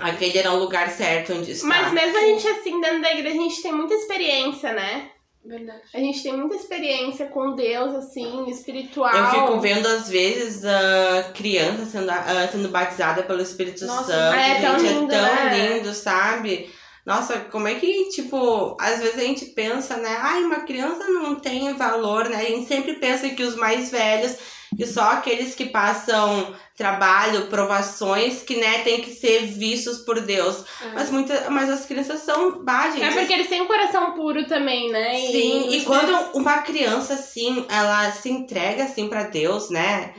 aquele 0.02 0.38
era 0.38 0.52
o 0.52 0.60
lugar 0.60 0.90
certo 0.90 1.34
onde 1.34 1.52
estar. 1.52 1.68
Mas 1.68 1.92
mesmo 1.92 2.18
a 2.18 2.22
gente 2.22 2.48
assim, 2.48 2.80
dentro 2.82 3.02
da 3.02 3.12
igreja, 3.12 3.38
a 3.38 3.42
gente 3.42 3.62
tem 3.62 3.72
muita 3.72 3.94
experiência, 3.94 4.74
né? 4.74 5.10
Verdade. 5.46 5.82
A 5.94 6.00
gente 6.00 6.24
tem 6.24 6.36
muita 6.36 6.56
experiência 6.56 7.28
com 7.28 7.54
Deus, 7.54 7.94
assim, 7.94 8.50
espiritual. 8.50 9.14
Eu 9.14 9.28
fico 9.28 9.60
vendo, 9.60 9.86
às 9.86 10.10
vezes, 10.10 10.66
a 10.66 11.32
criança 11.36 11.86
sendo, 11.86 12.10
ah, 12.10 12.50
sendo 12.52 12.70
batizada 12.70 13.22
pelo 13.22 13.42
Espírito 13.42 13.86
Nossa, 13.86 14.12
Santo. 14.12 14.36
é 14.36 14.62
tão 14.62 14.80
gente, 14.80 14.94
lindo, 14.94 15.14
é 15.14 15.20
tão 15.20 15.36
né? 15.36 15.78
lindo, 15.78 15.94
sabe? 15.94 16.74
Nossa, 17.06 17.38
como 17.52 17.68
é 17.68 17.76
que, 17.76 18.10
tipo, 18.10 18.76
às 18.82 19.00
vezes 19.00 19.20
a 19.20 19.22
gente 19.24 19.46
pensa, 19.48 19.98
né? 19.98 20.18
Ai, 20.20 20.44
uma 20.44 20.62
criança 20.62 21.08
não 21.08 21.36
tem 21.36 21.72
valor, 21.76 22.28
né? 22.28 22.38
A 22.38 22.46
gente 22.46 22.68
sempre 22.68 22.96
pensa 22.96 23.30
que 23.30 23.44
os 23.44 23.56
mais 23.56 23.92
velhos, 23.92 24.36
que 24.76 24.86
só 24.86 25.12
aqueles 25.12 25.54
que 25.56 25.66
passam 25.66 26.54
trabalho, 26.76 27.48
provações, 27.48 28.42
que, 28.42 28.58
né, 28.58 28.80
tem 28.80 29.02
que 29.02 29.12
ser 29.12 29.46
vistos 29.46 30.00
por 30.00 30.20
Deus. 30.20 30.64
É. 30.82 30.90
Mas, 30.94 31.10
muita, 31.10 31.50
mas 31.50 31.70
as 31.70 31.86
crianças 31.86 32.22
são, 32.22 32.64
bah, 32.64 32.90
gente, 32.90 33.04
É 33.04 33.12
porque 33.12 33.34
eles 33.34 33.48
têm 33.48 33.62
um 33.62 33.68
coração 33.68 34.12
puro 34.12 34.46
também, 34.46 34.92
né? 34.92 35.18
E 35.18 35.32
Sim, 35.32 35.70
e 35.70 35.82
quando 35.84 36.12
uma 36.34 36.60
criança, 36.60 37.14
assim, 37.14 37.66
ela 37.70 38.12
se 38.12 38.30
entrega, 38.30 38.84
assim, 38.84 39.08
pra 39.08 39.24
Deus, 39.24 39.70
né? 39.70 40.14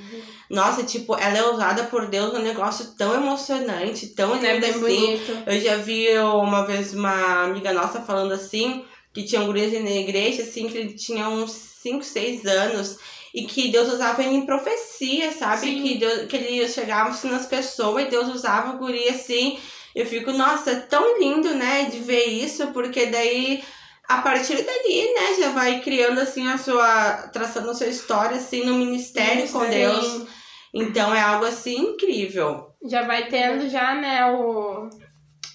Nossa, 0.49 0.83
tipo, 0.83 1.15
ela 1.17 1.37
é 1.39 1.51
usada 1.51 1.85
por 1.85 2.07
Deus 2.07 2.33
num 2.33 2.43
negócio 2.43 2.95
tão 2.97 3.15
emocionante, 3.15 4.09
tão 4.09 4.37
É 4.37 4.55
lindo 4.55 4.67
assim. 4.67 4.81
bonito. 4.81 5.43
Eu 5.47 5.61
já 5.61 5.77
vi 5.77 6.09
uma 6.19 6.65
vez 6.65 6.95
uma 6.95 7.45
amiga 7.45 7.73
nossa 7.73 8.01
falando 8.01 8.33
assim, 8.33 8.85
que 9.13 9.25
tinha 9.25 9.43
um 9.43 9.47
guri 9.47 9.79
na 9.81 9.91
igreja, 9.91 10.43
assim, 10.43 10.69
que 10.69 10.79
ele 10.79 10.95
tinha 10.95 11.29
uns 11.29 11.51
5, 11.51 12.03
6 12.05 12.47
anos. 12.47 12.99
E 13.37 13.45
que 13.45 13.71
Deus 13.71 13.93
usava 13.93 14.23
ele 14.23 14.35
em 14.35 14.47
profecia, 14.47 15.31
sabe? 15.31 15.67
Sim. 15.67 15.83
Que, 15.83 15.99
Deus, 15.99 16.27
que 16.27 16.37
ele 16.37 16.67
chegava 16.67 17.11
assim, 17.11 17.31
nas 17.31 17.45
pessoas 17.45 18.07
e 18.07 18.09
Deus 18.09 18.29
usava 18.29 18.75
o 18.75 18.79
guri 18.79 19.11
assim. 19.11 19.59
Eu 19.95 20.07
fico, 20.07 20.33
nossa, 20.33 20.71
é 20.71 20.77
tão 20.77 21.19
lindo, 21.19 21.55
né, 21.55 21.85
de 21.85 21.99
ver 21.99 22.25
isso, 22.25 22.69
porque 22.69 23.05
daí 23.05 23.63
a 24.09 24.23
partir 24.23 24.63
dali, 24.63 25.15
né, 25.15 25.35
já 25.39 25.51
vai 25.51 25.81
criando 25.81 26.19
assim 26.19 26.49
a 26.49 26.57
sua. 26.57 27.29
traçando 27.31 27.71
a 27.71 27.75
sua 27.75 27.89
história 27.89 28.39
assim 28.39 28.65
no 28.65 28.73
ministério 28.73 29.47
com 29.51 29.61
Sim. 29.61 29.71
Deus. 29.71 30.27
Então 30.73 31.15
é 31.15 31.21
algo 31.21 31.45
assim 31.45 31.77
incrível. 31.77 32.69
Já 32.89 33.03
vai 33.03 33.29
tendo 33.29 33.69
já, 33.69 33.95
né, 33.95 34.25
o... 34.33 34.89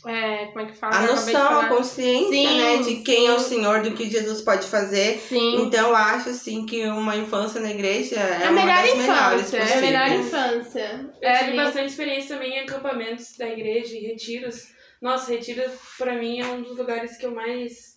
É, 0.08 0.48
como 0.48 0.62
é 0.62 0.66
que 0.66 0.74
fala? 0.76 0.96
A 0.96 1.02
noção, 1.02 1.60
a 1.60 1.68
consciência, 1.68 2.30
Sim, 2.32 2.58
né, 2.60 2.78
de 2.78 2.96
quem 3.04 3.28
é 3.28 3.34
o 3.34 3.40
sim. 3.40 3.56
Senhor, 3.56 3.82
do 3.84 3.92
que 3.92 4.10
Jesus 4.10 4.42
pode 4.42 4.68
fazer. 4.68 5.20
Sim. 5.20 5.62
Então 5.64 5.90
eu 5.90 5.96
acho 5.96 6.30
assim 6.30 6.66
que 6.66 6.84
uma 6.86 7.16
infância 7.16 7.62
na 7.62 7.70
igreja 7.70 8.16
é, 8.16 8.44
É 8.44 8.48
a 8.48 8.52
uma 8.52 8.62
melhor 8.62 8.82
das 8.84 8.96
melhores 8.98 9.42
infância, 9.54 9.58
é 9.58 9.78
a 9.78 9.82
melhor 9.82 10.12
infância. 10.12 11.10
Eu 11.22 11.30
É 11.30 11.38
tive 11.38 11.50
ali. 11.52 11.58
bastante 11.58 11.90
experiência 11.90 12.36
também 12.36 12.54
em 12.54 12.60
acampamentos 12.62 13.38
da 13.38 13.48
igreja 13.48 13.96
e 13.96 14.00
retiros. 14.08 14.70
Nossa, 15.02 15.32
retiro 15.32 15.64
pra 15.98 16.16
mim 16.16 16.40
é 16.40 16.46
um 16.48 16.62
dos 16.62 16.78
lugares 16.78 17.18
que 17.18 17.26
eu 17.26 17.32
mais. 17.36 17.91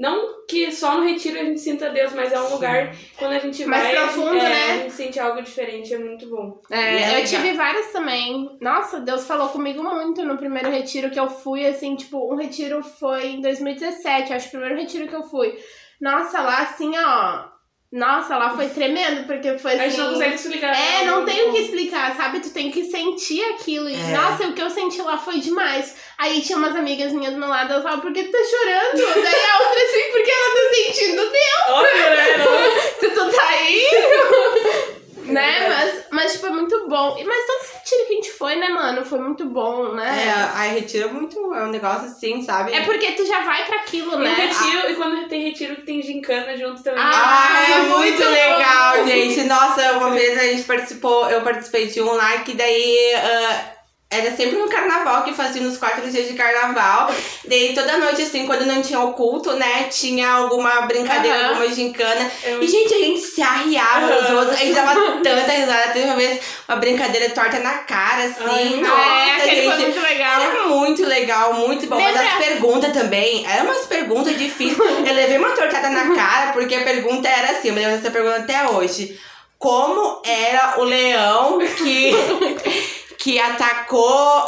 Não 0.00 0.46
que 0.48 0.72
só 0.72 0.96
no 0.96 1.04
retiro 1.04 1.38
a 1.38 1.44
gente 1.44 1.60
sinta 1.60 1.90
Deus, 1.90 2.14
mas 2.14 2.32
é 2.32 2.40
um 2.40 2.46
Sim. 2.46 2.54
lugar 2.54 2.96
quando 3.18 3.32
a 3.32 3.38
gente 3.38 3.66
Mais 3.66 3.82
vai. 3.82 3.92
profundo, 3.96 4.34
é, 4.38 4.42
né? 4.48 4.72
A 4.72 4.76
gente 4.78 4.92
sente 4.94 5.20
algo 5.20 5.42
diferente, 5.42 5.92
é 5.92 5.98
muito 5.98 6.26
bom. 6.26 6.58
É 6.70 6.78
É, 6.80 7.08
eu 7.10 7.14
legal. 7.16 7.24
tive 7.26 7.52
várias 7.52 7.92
também. 7.92 8.56
Nossa, 8.62 8.98
Deus 9.00 9.26
falou 9.26 9.50
comigo 9.50 9.82
muito 9.82 10.24
no 10.24 10.38
primeiro 10.38 10.70
retiro 10.70 11.10
que 11.10 11.20
eu 11.20 11.28
fui, 11.28 11.66
assim, 11.66 11.96
tipo, 11.96 12.32
um 12.32 12.36
retiro 12.36 12.82
foi 12.82 13.26
em 13.26 13.42
2017, 13.42 14.32
acho 14.32 14.50
que 14.50 14.56
o 14.56 14.60
primeiro 14.60 14.80
retiro 14.80 15.06
que 15.06 15.14
eu 15.14 15.22
fui. 15.22 15.54
Nossa, 16.00 16.40
lá 16.40 16.62
assim, 16.62 16.92
ó. 16.96 17.49
Nossa, 17.92 18.36
lá 18.36 18.54
foi 18.54 18.68
tremendo, 18.68 19.26
porque 19.26 19.58
foi 19.58 19.72
A 19.72 19.88
gente 19.88 19.96
não 19.98 20.04
assim. 20.06 20.14
consegue 20.14 20.34
explicar. 20.36 20.72
É, 20.80 21.04
não 21.06 21.24
tem 21.24 21.48
o 21.48 21.52
que 21.52 21.58
bom. 21.58 21.64
explicar, 21.64 22.16
sabe? 22.16 22.38
Tu 22.38 22.50
tem 22.50 22.70
que 22.70 22.84
sentir 22.84 23.42
aquilo. 23.46 23.88
E, 23.88 23.94
É. 23.94 24.16
nossa, 24.16 24.46
o 24.46 24.52
que 24.52 24.62
eu 24.62 24.70
senti 24.70 25.02
lá 25.02 25.18
foi 25.18 25.40
demais. 25.40 25.96
Aí 26.16 26.40
tinha 26.40 26.56
umas 26.56 26.76
amigas 26.76 27.12
minhas 27.12 27.32
do 27.34 27.40
meu 27.40 27.48
lado, 27.48 27.72
elas 27.72 27.82
falavam, 27.82 28.02
por 28.02 28.12
que 28.12 28.22
tu 28.22 28.30
tá 28.30 28.38
chorando? 28.44 28.94
Daí 29.24 29.44
a 29.44 29.58
outra 29.64 29.82
assim, 29.82 30.12
porque 30.12 30.30
ela 30.30 30.54
tá 30.54 30.74
sentindo 30.74 31.22
Deus. 31.22 31.68
Óbvio, 31.68 32.10
né? 32.10 32.36
Não- 32.38 33.00
Se 33.00 33.10
tu 33.10 33.36
tá 33.36 33.48
aí. 33.48 33.86
né? 35.32 35.64
É 35.64 35.68
Mas, 35.68 36.04
mas, 36.10 36.32
tipo, 36.32 36.46
é 36.46 36.50
muito 36.50 36.88
bom. 36.88 37.16
E- 37.18 37.24
Mas 37.24 37.46
todo 37.46 37.74
retiro 37.74 38.06
que 38.06 38.12
a 38.12 38.16
gente 38.16 38.30
foi, 38.32 38.56
né, 38.56 38.68
mano? 38.68 39.04
Foi 39.04 39.18
muito 39.18 39.44
bom, 39.46 39.92
É, 39.92 39.94
né? 39.96 40.32
a 40.54 40.62
retira 40.62 41.08
muito, 41.08 41.38
é 41.54 41.64
um 41.64 41.70
negócio 41.70 42.06
assim, 42.06 42.42
sabe? 42.42 42.72
É, 42.74 42.82
porque 42.82 43.12
tu 43.12 43.24
já 43.26 43.40
vai 43.40 43.64
pra 43.66 43.76
aquilo, 43.78 44.14
E 44.14 44.24
né? 44.24 44.34
retiro, 44.34 44.90
e 44.90 44.94
quando 44.96 45.28
tem 45.28 45.42
retiro 45.42 45.76
que 45.76 45.82
tem 45.82 46.02
gincana 46.02 46.56
junto 46.56 46.82
também. 46.82 47.02
Ah, 47.02 47.48
Ah, 47.50 47.62
é 47.68 47.72
é 47.72 47.78
muito 47.82 47.96
muito 47.98 48.28
legal, 48.28 48.96
bom. 48.98 49.06
gente. 49.08 49.42
Nossa, 49.44 49.92
uma 49.98 50.10
vez 50.10 50.38
a 50.38 50.42
gente 50.42 50.62
participou, 50.64 51.28
eu 51.30 51.40
participei 51.42 51.86
de 51.86 52.00
um 52.02 52.12
lá 52.12 52.38
que 52.38 52.54
daí 52.54 53.14
ah, 53.14 53.72
era 54.12 54.34
sempre 54.34 54.56
no 54.58 54.68
carnaval 54.68 55.22
que 55.22 55.32
fazia 55.32 55.62
nos 55.62 55.76
quatro 55.78 56.10
dias 56.10 56.26
de 56.26 56.34
carnaval. 56.34 57.14
Daí 57.46 57.72
toda 57.74 57.96
noite, 57.96 58.22
assim, 58.22 58.44
quando 58.44 58.66
não 58.66 58.82
tinha 58.82 58.98
o 58.98 59.12
culto, 59.12 59.52
né? 59.52 59.84
Tinha 59.88 60.28
alguma 60.32 60.80
brincadeira, 60.82 61.38
Aham. 61.38 61.48
alguma 61.50 61.68
gincana. 61.72 62.28
Eu- 62.42 62.60
E, 62.60 62.66
gente, 62.66 62.92
a 62.92 62.98
gente 62.98 63.20
se 63.20 63.40
arriava 63.40 64.06
nos 64.06 64.24
Aham. 64.24 64.36
outros, 64.40 64.56
a 64.56 64.64
gente 64.64 64.74
dava 64.74 64.94
tanta 65.22 65.52
risada. 65.52 65.92
Teve 65.92 66.06
uma 66.06 66.16
vez 66.16 66.40
uma 66.68 66.76
brincadeira 66.78 67.30
torta 67.30 67.60
na 67.60 67.78
cara, 67.78 68.24
assim. 68.24 68.42
Ai, 68.44 68.80
Nossa, 68.80 69.00
é, 69.00 69.32
aquele 69.36 69.62
foi 69.68 69.76
gente. 69.78 69.84
muito 69.94 70.00
legal. 70.02 70.40
Era 70.40 70.62
muito 70.64 71.06
legal, 71.06 71.54
muito 71.54 71.86
bom. 71.86 72.00
Mas 72.00 72.16
as 72.16 72.32
perguntas 72.34 72.92
também, 72.92 73.46
eram 73.48 73.66
umas 73.66 73.86
perguntas 73.86 74.36
difíceis. 74.36 74.76
Eu 75.06 75.14
levei 75.14 75.38
uma 75.38 75.50
tortada 75.50 75.88
na 75.88 76.10
cara, 76.16 76.50
porque 76.52 76.74
a 76.74 76.82
pergunta 76.82 77.28
era 77.28 77.52
assim, 77.52 77.68
eu 77.68 77.74
me 77.74 77.80
lembro 77.80 77.96
dessa 77.98 78.10
pergunta 78.10 78.38
até 78.38 78.68
hoje. 78.70 79.16
Como 79.56 80.20
era 80.24 80.80
o 80.80 80.84
leão 80.84 81.58
que, 81.76 82.12
que 83.20 83.38
atacou. 83.38 84.46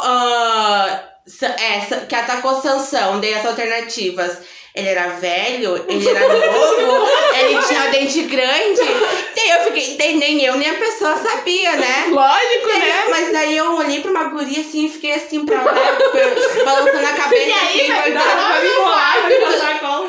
Sa- 1.25 1.55
é, 1.57 2.05
que 2.09 2.15
atacou 2.15 2.61
Sansão? 2.61 3.19
Dei 3.19 3.33
as 3.33 3.45
alternativas. 3.45 4.39
Ele 4.75 4.89
era 4.89 5.07
velho, 5.09 5.85
ele 5.87 6.09
era 6.09 6.27
novo, 6.27 7.07
ele 7.39 7.61
tinha 7.61 7.89
dente 7.91 8.23
grande. 8.23 8.81
Daí 9.35 9.49
eu 9.51 9.65
fiquei, 9.65 9.95
daí 9.97 10.15
nem 10.17 10.43
eu 10.43 10.55
nem 10.57 10.67
a 10.67 10.73
pessoa 10.73 11.15
sabia, 11.15 11.73
né? 11.75 12.05
Lógico, 12.09 12.67
né? 12.79 12.89
É, 12.89 13.09
mas 13.11 13.31
daí 13.31 13.55
eu 13.55 13.75
olhei 13.75 14.01
pra 14.01 14.09
uma 14.09 14.23
guria 14.23 14.61
assim 14.61 14.87
e 14.87 14.89
fiquei 14.89 15.13
assim 15.13 15.45
pra 15.45 15.61
lá, 15.61 15.73
balançando 16.65 17.05
a 17.05 17.13
cabeça 17.13 17.43
E 17.43 17.51
aí, 17.53 17.81
assim, 17.81 17.93
vai 17.93 18.11
dar 18.13 18.23
Vai 18.35 18.61
me 18.63 18.69
enrolar, 18.69 19.21
vai 19.21 19.29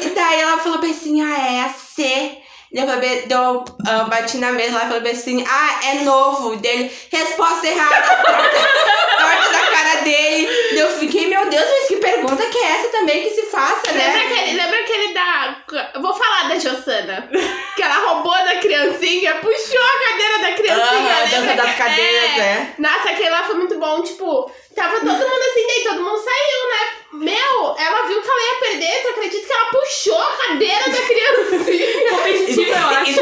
me. 0.00 0.06
E 0.06 0.08
daí 0.14 0.40
ela 0.40 0.56
falou 0.58 0.78
bem 0.78 0.90
assim, 0.92 1.20
ah, 1.20 1.36
é 1.46 1.60
a 1.60 1.68
C. 1.68 2.38
Daí 2.74 2.82
Eu, 2.82 2.88
falei, 2.88 3.00
bem- 3.20 3.28
daí 3.28 3.38
eu 3.38 3.64
ah, 3.86 4.04
bati 4.04 4.36
na 4.38 4.50
mesa, 4.52 4.70
ela 4.70 4.80
falou 4.88 5.00
bem 5.00 5.12
assim, 5.12 5.44
ah, 5.48 5.80
é 5.86 5.94
novo. 6.02 6.56
Dele, 6.56 6.90
resposta 7.10 7.66
errada, 7.68 8.02
torta, 8.24 8.60
torta 9.16 9.52
da 9.52 9.66
cara 9.70 9.93
eu 10.84 10.98
fiquei, 10.98 11.26
meu 11.26 11.48
Deus, 11.48 11.64
mas 11.64 11.88
que 11.88 11.96
pergunta 11.96 12.46
que 12.46 12.58
é 12.58 12.72
essa 12.78 12.88
também 12.88 13.22
que 13.22 13.30
se 13.30 13.42
faça, 13.46 13.92
Lembra 13.92 14.06
né? 14.06 14.24
aquele, 14.26 14.56
lembra 14.56 14.80
aquele 14.80 15.14
da. 15.14 15.56
Eu 15.94 16.02
vou 16.02 16.14
falar 16.14 16.48
da 16.48 16.58
Jossana. 16.58 17.28
Que 17.74 17.82
ela 17.82 17.96
roubou 18.06 18.32
da 18.32 18.56
criancinha, 18.56 19.34
puxou 19.36 19.82
a 19.82 20.08
cadeira 20.08 20.38
da 20.38 20.52
criancinha. 20.52 21.12
Ah, 21.12 21.16
a 21.16 21.24
lembra 21.24 21.40
dança 21.40 21.54
das 21.54 21.76
cadeiras, 21.76 22.30
é. 22.30 22.36
né? 22.38 22.74
Nossa, 22.78 23.10
aquele 23.10 23.30
lá 23.30 23.44
foi 23.44 23.56
muito 23.56 23.78
bom. 23.78 24.02
Tipo, 24.02 24.50
tava 24.74 25.00
todo 25.00 25.06
mundo 25.06 25.42
assim, 25.50 25.66
daí 25.66 25.82
todo 25.82 26.02
mundo 26.02 26.18
saiu, 26.18 26.68
né? 26.68 27.04
Meu, 27.14 27.76
ela 27.78 28.06
viu 28.06 28.20
que 28.20 28.28
ela 28.30 28.42
ia 28.42 28.60
perder. 28.60 29.02
Tu 29.02 29.08
acredita 29.08 29.46
que 29.46 29.52
ela 29.52 29.64
puxou 29.66 30.20
a 30.20 30.32
cadeira 30.32 30.90
da 30.90 31.02
criancinha? 31.06 32.08
Competitivo, 32.10 32.70
eu 32.70 32.88
acho. 32.88 33.10
E 33.10 33.14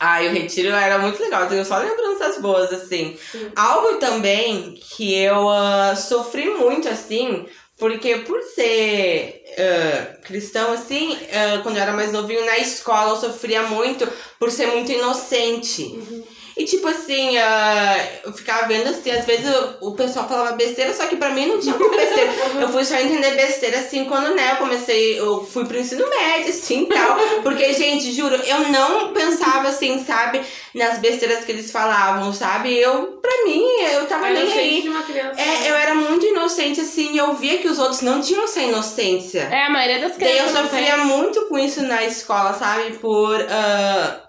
Ai, 0.00 0.28
o 0.28 0.32
retiro 0.32 0.68
era 0.68 0.98
muito 0.98 1.20
legal, 1.22 1.42
eu 1.42 1.48
tenho 1.48 1.64
só 1.64 1.78
lembranças 1.78 2.40
boas, 2.40 2.72
assim. 2.72 3.16
Sim. 3.32 3.50
Algo 3.56 3.96
também 3.96 4.74
que 4.74 5.14
eu 5.14 5.48
ah, 5.48 5.94
sofri 5.96 6.50
muito, 6.50 6.88
assim, 6.88 7.46
Porque 7.78 8.16
por 8.18 8.40
ser 8.42 9.44
uh, 9.56 10.22
cristão, 10.22 10.72
assim, 10.72 11.12
uh, 11.12 11.62
quando 11.62 11.76
eu 11.76 11.82
era 11.82 11.92
mais 11.92 12.12
novinho, 12.12 12.44
na 12.44 12.58
escola 12.58 13.10
eu 13.10 13.16
sofria 13.16 13.62
muito 13.62 14.06
por 14.38 14.50
ser 14.50 14.66
muito 14.66 14.90
inocente. 14.90 15.82
Uhum. 15.82 16.24
E 16.58 16.64
tipo 16.64 16.88
assim, 16.88 17.38
uh, 17.38 18.08
eu 18.24 18.32
ficava 18.32 18.66
vendo 18.66 18.88
assim, 18.88 19.10
às 19.12 19.24
vezes 19.24 19.46
o, 19.80 19.88
o 19.90 19.94
pessoal 19.94 20.28
falava 20.28 20.56
besteira, 20.56 20.92
só 20.92 21.06
que 21.06 21.14
pra 21.14 21.30
mim 21.30 21.46
não 21.46 21.60
tinha 21.60 21.74
como 21.74 21.88
besteira. 21.90 22.32
eu 22.60 22.68
fui 22.68 22.84
só 22.84 22.96
entender 22.96 23.30
besteira 23.36 23.78
assim 23.78 24.04
quando 24.06 24.34
né, 24.34 24.52
eu 24.52 24.56
comecei, 24.56 25.20
eu 25.20 25.44
fui 25.44 25.64
pro 25.64 25.78
ensino 25.78 26.04
médio, 26.10 26.50
assim 26.50 26.86
tal. 26.86 27.16
Porque, 27.44 27.72
gente, 27.72 28.12
juro, 28.12 28.34
eu 28.34 28.68
não 28.70 29.12
pensava 29.12 29.68
assim, 29.68 30.04
sabe, 30.04 30.40
nas 30.74 30.98
besteiras 30.98 31.44
que 31.44 31.52
eles 31.52 31.70
falavam, 31.70 32.32
sabe? 32.32 32.76
Eu, 32.76 33.18
pra 33.22 33.44
mim, 33.46 33.64
eu 33.92 34.06
tava 34.06 34.26
Era 34.26 34.34
nem 34.34 34.42
inocente 34.44 34.58
aí. 34.60 34.82
de 34.82 34.88
uma 34.88 35.02
criança. 35.04 35.40
É, 35.40 35.70
eu 35.70 35.74
era 35.76 35.94
muito 35.94 36.26
inocente, 36.26 36.80
assim, 36.80 37.12
e 37.12 37.18
eu 37.18 37.34
via 37.34 37.58
que 37.58 37.68
os 37.68 37.78
outros 37.78 38.00
não 38.02 38.20
tinham 38.20 38.42
essa 38.44 38.60
inocência. 38.60 39.48
É, 39.50 39.66
a 39.66 39.70
maioria 39.70 40.00
das 40.00 40.16
Daí 40.16 40.28
eu 40.38 40.44
crianças. 40.44 40.54
não 40.54 40.68
tem. 40.68 40.70
sofria 40.70 40.96
muito 41.04 41.46
com 41.46 41.56
isso 41.56 41.82
na 41.82 42.04
escola, 42.04 42.52
sabe? 42.54 42.94
Por. 42.98 43.36
ah, 43.48 44.27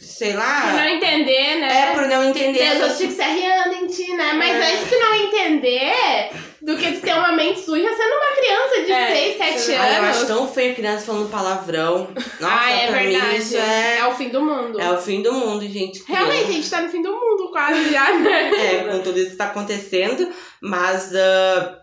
sei 0.00 0.32
Por 0.32 0.38
lá. 0.38 0.72
não 0.72 0.84
entender, 0.88 1.56
né? 1.60 1.90
É, 1.90 1.94
por 1.94 2.06
não 2.08 2.24
entender. 2.24 2.58
Deus 2.58 2.76
essas- 2.84 2.98
fica 2.98 3.12
se 3.12 3.22
arriando 3.22 3.74
em 3.74 3.86
ti, 3.86 4.12
né? 4.14 4.32
Mas 4.34 4.50
É. 4.56 4.72
antes 4.74 4.88
tu 4.90 4.98
não 4.98 5.14
entender 5.14 6.30
do 6.62 6.76
que 6.76 6.92
tu 6.92 7.00
ter 7.00 7.12
uma 7.14 7.32
mente 7.32 7.60
suja 7.60 7.88
sendo 7.88 8.14
uma 8.14 8.36
criança 8.36 8.84
de 8.86 8.92
É, 8.92 9.14
6, 9.14 9.36
7 9.38 9.56
isso 9.56 9.70
é 9.72 9.76
Ai, 9.76 9.90
eu 9.98 10.02
anos. 10.02 10.16
acho 10.16 10.26
tão 10.26 10.48
feio 10.48 10.74
criança 10.74 11.06
falando 11.06 11.30
palavrão. 11.30 12.08
Nossa, 12.38 12.54
ah, 12.60 12.70
é 12.70 12.86
pra 12.88 12.98
verdade. 13.00 13.26
mim 13.28 13.36
isso 13.36 13.56
é, 13.56 14.06
o 14.06 14.12
fim 14.12 14.28
do 14.28 14.42
mundo. 14.42 14.80
é 14.80 14.90
o 14.90 14.98
fim 14.98 15.22
do 15.22 15.32
mundo, 15.32 15.62
gente. 15.68 16.02
Realmente, 16.06 16.50
a 16.50 16.52
gente 16.52 16.70
tá 16.70 16.80
no 16.82 16.88
fim 16.90 17.02
do 17.02 17.12
mundo 17.12 17.50
quase 17.50 17.90
já, 17.92 18.12
né? 18.14 18.50
É, 18.60 18.92
com 18.92 18.98
tudo 19.02 19.18
isso 19.18 19.30
que 19.30 19.36
tá 19.36 19.46
acontecendo, 19.46 20.28
mas 20.60 21.14
ah, 21.14 21.76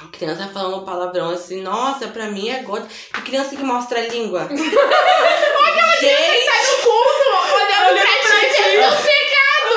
a 0.00 0.06
criança 0.08 0.48
falando 0.52 0.84
palavrão 0.84 1.30
assim, 1.30 1.60
nossa, 1.62 2.08
pra 2.08 2.26
mim 2.26 2.48
é 2.48 2.62
gota. 2.62 2.88
Que 3.14 3.22
criança 3.22 3.54
que 3.54 3.62
mostra 3.62 4.00
a 4.00 4.06
língua? 4.08 4.48
gente! 6.00 6.44
Sai 6.44 6.66
do 6.66 6.82
culto, 6.82 7.28
olhando 7.54 8.00
pra 8.00 8.10
ti, 8.10 8.56
tendo 8.56 8.86
um 8.86 9.02
pecado. 9.02 9.76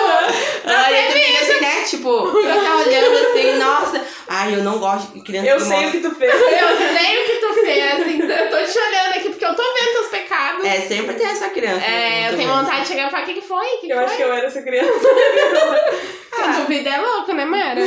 Ai, 0.66 1.08
eu 1.08 1.12
fico 1.12 1.44
assim, 1.44 1.60
né? 1.62 1.82
Tipo, 1.84 2.10
eu 2.40 2.64
tava 2.64 2.82
olhando 2.84 3.18
assim, 3.30 3.54
nossa. 3.58 4.06
Ai, 4.28 4.56
eu 4.56 4.64
não 4.64 4.80
gosto 4.80 5.14
de 5.14 5.22
criança 5.22 5.48
Eu 5.48 5.58
que 5.58 5.64
sei 5.64 5.78
o 5.78 5.82
mostra. 5.82 5.92
que 6.02 6.08
tu 6.08 6.16
fez. 6.16 6.34
Eu 6.34 6.40
sei 6.78 7.22
o 7.22 7.26
que 7.26 7.36
tu 7.38 7.54
fez, 7.54 8.08
então 8.16 8.36
eu 8.38 8.50
tô 8.50 8.58
te 8.72 8.80
olhando 8.80 9.14
aqui 9.18 9.30
porque 9.30 9.46
eu 9.46 9.56
tô 9.56 9.64
vendo 9.74 9.92
teus 9.94 10.08
pecados. 10.08 10.66
É, 10.66 10.82
sempre 10.82 11.16
tem 11.16 11.28
essa 11.28 11.50
criança. 11.50 11.86
É, 11.86 12.20
eu 12.20 12.24
muito 12.32 12.38
tenho 12.38 12.54
vontade 12.56 12.82
de 12.82 12.88
chegar 12.88 13.08
e 13.08 13.12
falar: 13.12 13.24
o 13.24 13.26
que, 13.26 13.34
que 13.36 13.42
foi? 13.42 13.66
O 13.66 13.80
que, 13.82 13.88
que 13.88 13.92
Eu 13.94 13.98
foi? 13.98 14.06
acho 14.06 14.16
que 14.18 14.24
eu 14.24 14.34
era 14.34 14.48
essa 14.48 14.62
criança. 14.62 14.92
Quem 16.36 16.52
duvida 16.62 16.90
é 16.90 16.98
louco, 17.00 17.34
né, 17.34 17.46
Mara? 17.46 17.82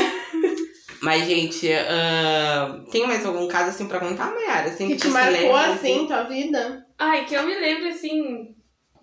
Mas, 1.02 1.24
gente, 1.26 1.70
ah, 1.72 2.78
tem 2.90 3.06
mais 3.06 3.24
algum 3.26 3.46
caso 3.48 3.70
assim 3.70 3.86
pra 3.86 3.98
contar, 4.00 4.32
Mayara? 4.32 4.68
Assim, 4.68 4.88
Que 4.88 4.96
te 4.96 5.00
tu 5.02 5.06
se 5.08 5.12
marcou 5.12 5.32
lembra, 5.52 5.72
assim, 5.72 6.06
tua 6.06 6.22
vida? 6.24 6.85
Ai, 6.98 7.24
que 7.24 7.34
eu 7.34 7.42
me 7.44 7.54
lembro 7.54 7.88
assim. 7.88 8.54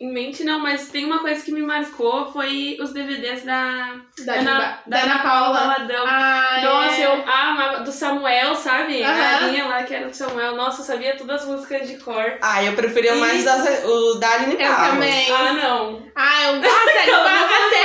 Em 0.02 0.12
mente 0.12 0.44
não, 0.44 0.60
mas 0.60 0.90
tem 0.90 1.06
uma 1.06 1.20
coisa 1.20 1.42
que 1.46 1.52
me 1.52 1.62
marcou 1.62 2.30
foi 2.34 2.78
os 2.82 2.92
DVDs 2.92 3.44
da, 3.46 3.96
Da, 4.26 4.34
Ana, 4.34 4.52
Ana, 4.52 4.80
da 4.86 5.02
Ana 5.04 5.20
Paula 5.20 5.60
Valadão. 5.60 6.04
Ah, 6.06 6.60
Nossa, 6.62 6.96
é. 7.02 7.06
eu 7.06 7.12
amava 7.32 7.84
do 7.84 7.92
Samuel, 7.92 8.54
sabe? 8.56 9.02
A 9.04 9.40
linha 9.42 9.66
lá 9.66 9.84
que 9.84 9.94
era 9.94 10.08
do 10.10 10.14
Samuel. 10.14 10.56
Nossa, 10.56 10.82
eu 10.82 10.86
sabia 10.86 11.16
todas 11.16 11.44
as 11.44 11.48
músicas 11.48 11.88
de 11.88 11.98
cor. 12.00 12.38
Ah, 12.42 12.62
eu 12.64 12.74
preferia 12.74 13.16
mais 13.16 13.44
E- 13.44 13.46
das- 13.46 13.86
o 13.86 14.16
da 14.16 14.30
Aline 14.32 14.54
Eu 14.60 14.68
Barros. 14.68 14.90
também. 14.90 15.32
Ah, 15.32 15.54
não. 15.54 16.08
Ah, 16.16 16.44
eu 16.48 16.62
gosto 16.62 16.86
da 16.86 17.06
Eu 17.08 17.14
não 17.14 17.22
até, 17.22 17.38
até 17.54 17.84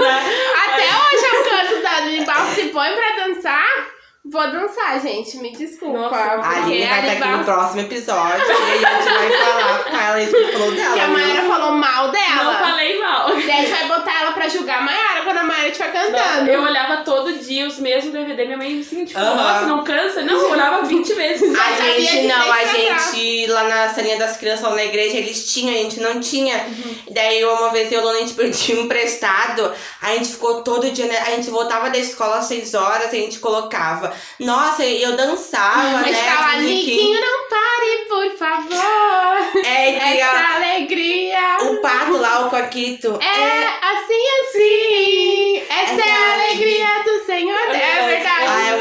né? 0.00 0.20
até 0.64 0.84
hoje 0.86 1.24
eu 1.36 1.44
canto 1.50 1.82
da 1.82 2.00
Limbal. 2.00 2.46
Se 2.46 2.62
põe 2.70 2.90
pra 2.96 3.24
dançar, 3.26 3.86
vou 4.32 4.50
dançar, 4.50 4.98
gente. 5.00 5.36
Me 5.36 5.50
desculpa. 5.52 5.98
Nossa, 5.98 6.16
A 6.16 6.38
porque 6.38 6.48
Aline 6.48 6.86
vai 6.86 7.00
estar 7.12 7.26
aqui 7.26 7.36
no 7.38 7.44
próximo 7.44 7.80
episódio 7.82 8.46
e 8.46 8.84
a 8.84 8.94
gente 8.94 9.12
vai 9.12 9.30
falar 9.30 9.84
com 9.84 9.96
ela 9.96 10.22
isso 10.22 10.36
que 10.36 10.52
falou 10.52 10.72
dela. 10.72 10.94
Que 10.94 11.00
a? 11.00 11.08
Mayara 11.08 11.42
falou 11.42 11.72
mal 11.72 12.04
Não 12.06 12.12
dela. 12.12 12.54
falei 12.58 12.98
mal. 12.98 13.28
Daí 13.28 13.50
a 13.50 13.56
gente 13.56 13.70
vai 13.70 13.88
botar 13.88 14.20
ela 14.22 14.32
pra 14.32 14.48
julgar 14.48 14.78
a 14.78 14.82
Mayara 14.82 15.22
quando 15.22 15.38
a 15.38 15.44
Mayara 15.44 15.68
estiver 15.68 15.92
cantando. 15.92 16.50
Eu 16.50 16.62
olhava 16.62 17.04
todo 17.04 17.32
dia 17.38 17.66
os 17.66 17.78
mesmos 17.78 18.12
DVD. 18.12 18.46
Minha 18.46 18.56
mãe 18.56 18.80
assim, 18.80 19.04
tipo, 19.04 19.20
nossa, 19.20 19.66
não 19.66 19.84
cansa? 19.84 20.22
Não, 20.22 20.34
eu 20.34 20.50
olhava 20.50 20.82
20 20.86 21.12
vezes. 21.14 21.54
A 21.54 21.72
gente 22.00 22.26
não, 22.26 22.52
a 22.52 22.64
gente 22.64 23.46
lá 23.48 23.64
na 23.64 23.88
salinha 23.90 24.16
das 24.16 24.36
crianças 24.38 24.64
lá 24.64 24.74
na 24.74 24.84
igreja, 24.84 25.18
eles 25.18 25.52
tinham, 25.52 25.74
a 25.74 25.78
gente 25.78 26.00
não 26.00 26.18
tinha. 26.20 26.56
Uhum. 26.56 26.94
Daí 27.10 27.44
uma 27.44 27.70
vez 27.70 27.92
eu 27.92 27.98
e 27.98 28.02
a 28.02 28.04
Lona, 28.04 28.16
a 28.18 28.20
gente 28.20 28.34
pediu 28.34 28.78
um 28.78 28.84
emprestado, 28.84 29.70
a 30.00 30.08
gente 30.14 30.30
ficou 30.30 30.62
todo 30.62 30.90
dia, 30.90 31.06
né? 31.06 31.18
A 31.18 31.30
gente 31.32 31.50
voltava 31.50 31.90
da 31.90 31.98
escola 31.98 32.38
às 32.38 32.46
6 32.46 32.74
horas, 32.74 33.08
a 33.08 33.10
gente 33.16 33.38
colocava. 33.38 34.12
Nossa, 34.40 34.84
eu 34.84 35.16
dançava, 35.16 35.98
Mas 36.00 36.12
né? 36.16 36.24
tá 36.24 36.52
musiquinha. 36.56 36.74
Niquinho, 36.74 37.20
não 37.20 37.48
pare, 37.48 38.06
por 38.08 38.38
favor. 38.38 39.64
É, 39.64 39.90
e 39.90 40.00
tinha 40.00 40.26
Essa 40.26 40.54
alegria. 40.56 41.58
o 41.62 41.76
pato 41.80 42.16
lá, 42.16 42.46
o 42.46 42.50
Coquito. 42.50 43.18
É 43.22 43.66
assim, 43.66 44.24
assim. 44.40 45.62
Essa 45.68 46.08
é 46.08 46.12
a 46.12 46.32
alegria 46.34 46.86
do 47.04 47.24
Senhor. 47.24 47.58
É 47.74 48.06
verdade. 48.06 48.46
Ah, 48.48 48.71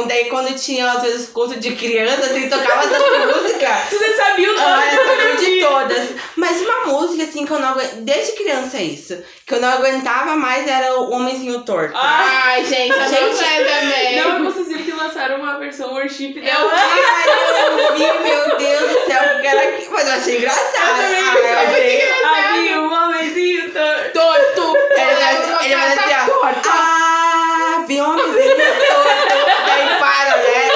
é 0.00 0.02
bom. 0.02 0.08
Daí 0.08 0.24
quando 0.26 0.54
tinha, 0.58 0.90
às 0.92 1.02
vezes, 1.02 1.28
culto 1.30 1.58
de 1.58 1.72
criança, 1.76 2.26
assim, 2.26 2.48
tocava 2.48 2.82
essa 2.84 2.98
música. 3.26 3.68
Você 3.90 4.14
sabia 4.16 4.50
o 4.50 4.56
nome? 4.56 4.64
Ah, 4.82 4.94
eu 4.94 5.06
sabia 5.06 5.36
de 5.36 5.60
todas. 5.60 6.08
Mas 6.36 6.60
uma 6.62 6.86
música, 6.92 7.22
assim, 7.24 7.44
que 7.46 7.52
eu 7.52 7.58
não 7.58 7.68
aguentava. 7.68 8.00
Desde 8.02 8.32
criança 8.32 8.76
é 8.78 8.82
isso. 8.82 9.22
Que 9.46 9.54
eu 9.54 9.60
não 9.60 9.68
aguentava 9.68 10.36
mais 10.36 10.66
era 10.68 10.98
o 11.00 11.10
Homenzinho 11.12 11.62
Torto. 11.62 11.92
Ai, 11.96 12.64
gente, 12.64 12.90
eu 12.90 13.00
Gente, 13.08 13.20
não 13.20 13.32
sei 13.34 13.64
também. 13.64 14.16
não, 14.20 14.44
vocês 14.44 14.68
viram 14.68 14.82
que 14.84 14.92
lançaram 14.92 15.36
uma 15.36 15.58
versão 15.58 15.92
worship 15.92 16.34
Eu 16.36 16.42
dela. 16.42 16.72
Ai, 16.72 17.28
eu 17.62 17.94
vi, 17.94 18.28
meu 18.28 18.56
Deus 18.58 18.90
do 18.92 19.06
céu, 19.06 19.22
porque 19.32 19.46
era. 19.46 19.72
Mas 19.90 20.06
eu 20.06 20.12
achei 20.14 20.36
engraçado. 20.38 21.02
Eu 21.02 21.08
também, 21.08 21.22
Ah, 21.22 21.36
eu 21.36 21.58
achei- 21.68 22.10
Havia 22.50 22.80
um 22.80 22.92
homenzinho 22.92 23.70
torto. 23.72 24.12
Torto. 24.12 24.76
Ele 24.96 25.14
vai, 25.14 25.64
ele 25.64 25.76
vai 25.76 25.86
assim, 25.92 26.14
ó. 26.14 26.70
Ah, 26.72 27.84
vi 27.86 28.00
um 28.00 28.10
homenzinho 28.10 28.56
torto. 28.56 29.66
Daí 29.66 29.88
para, 29.98 30.36
né? 30.36 30.70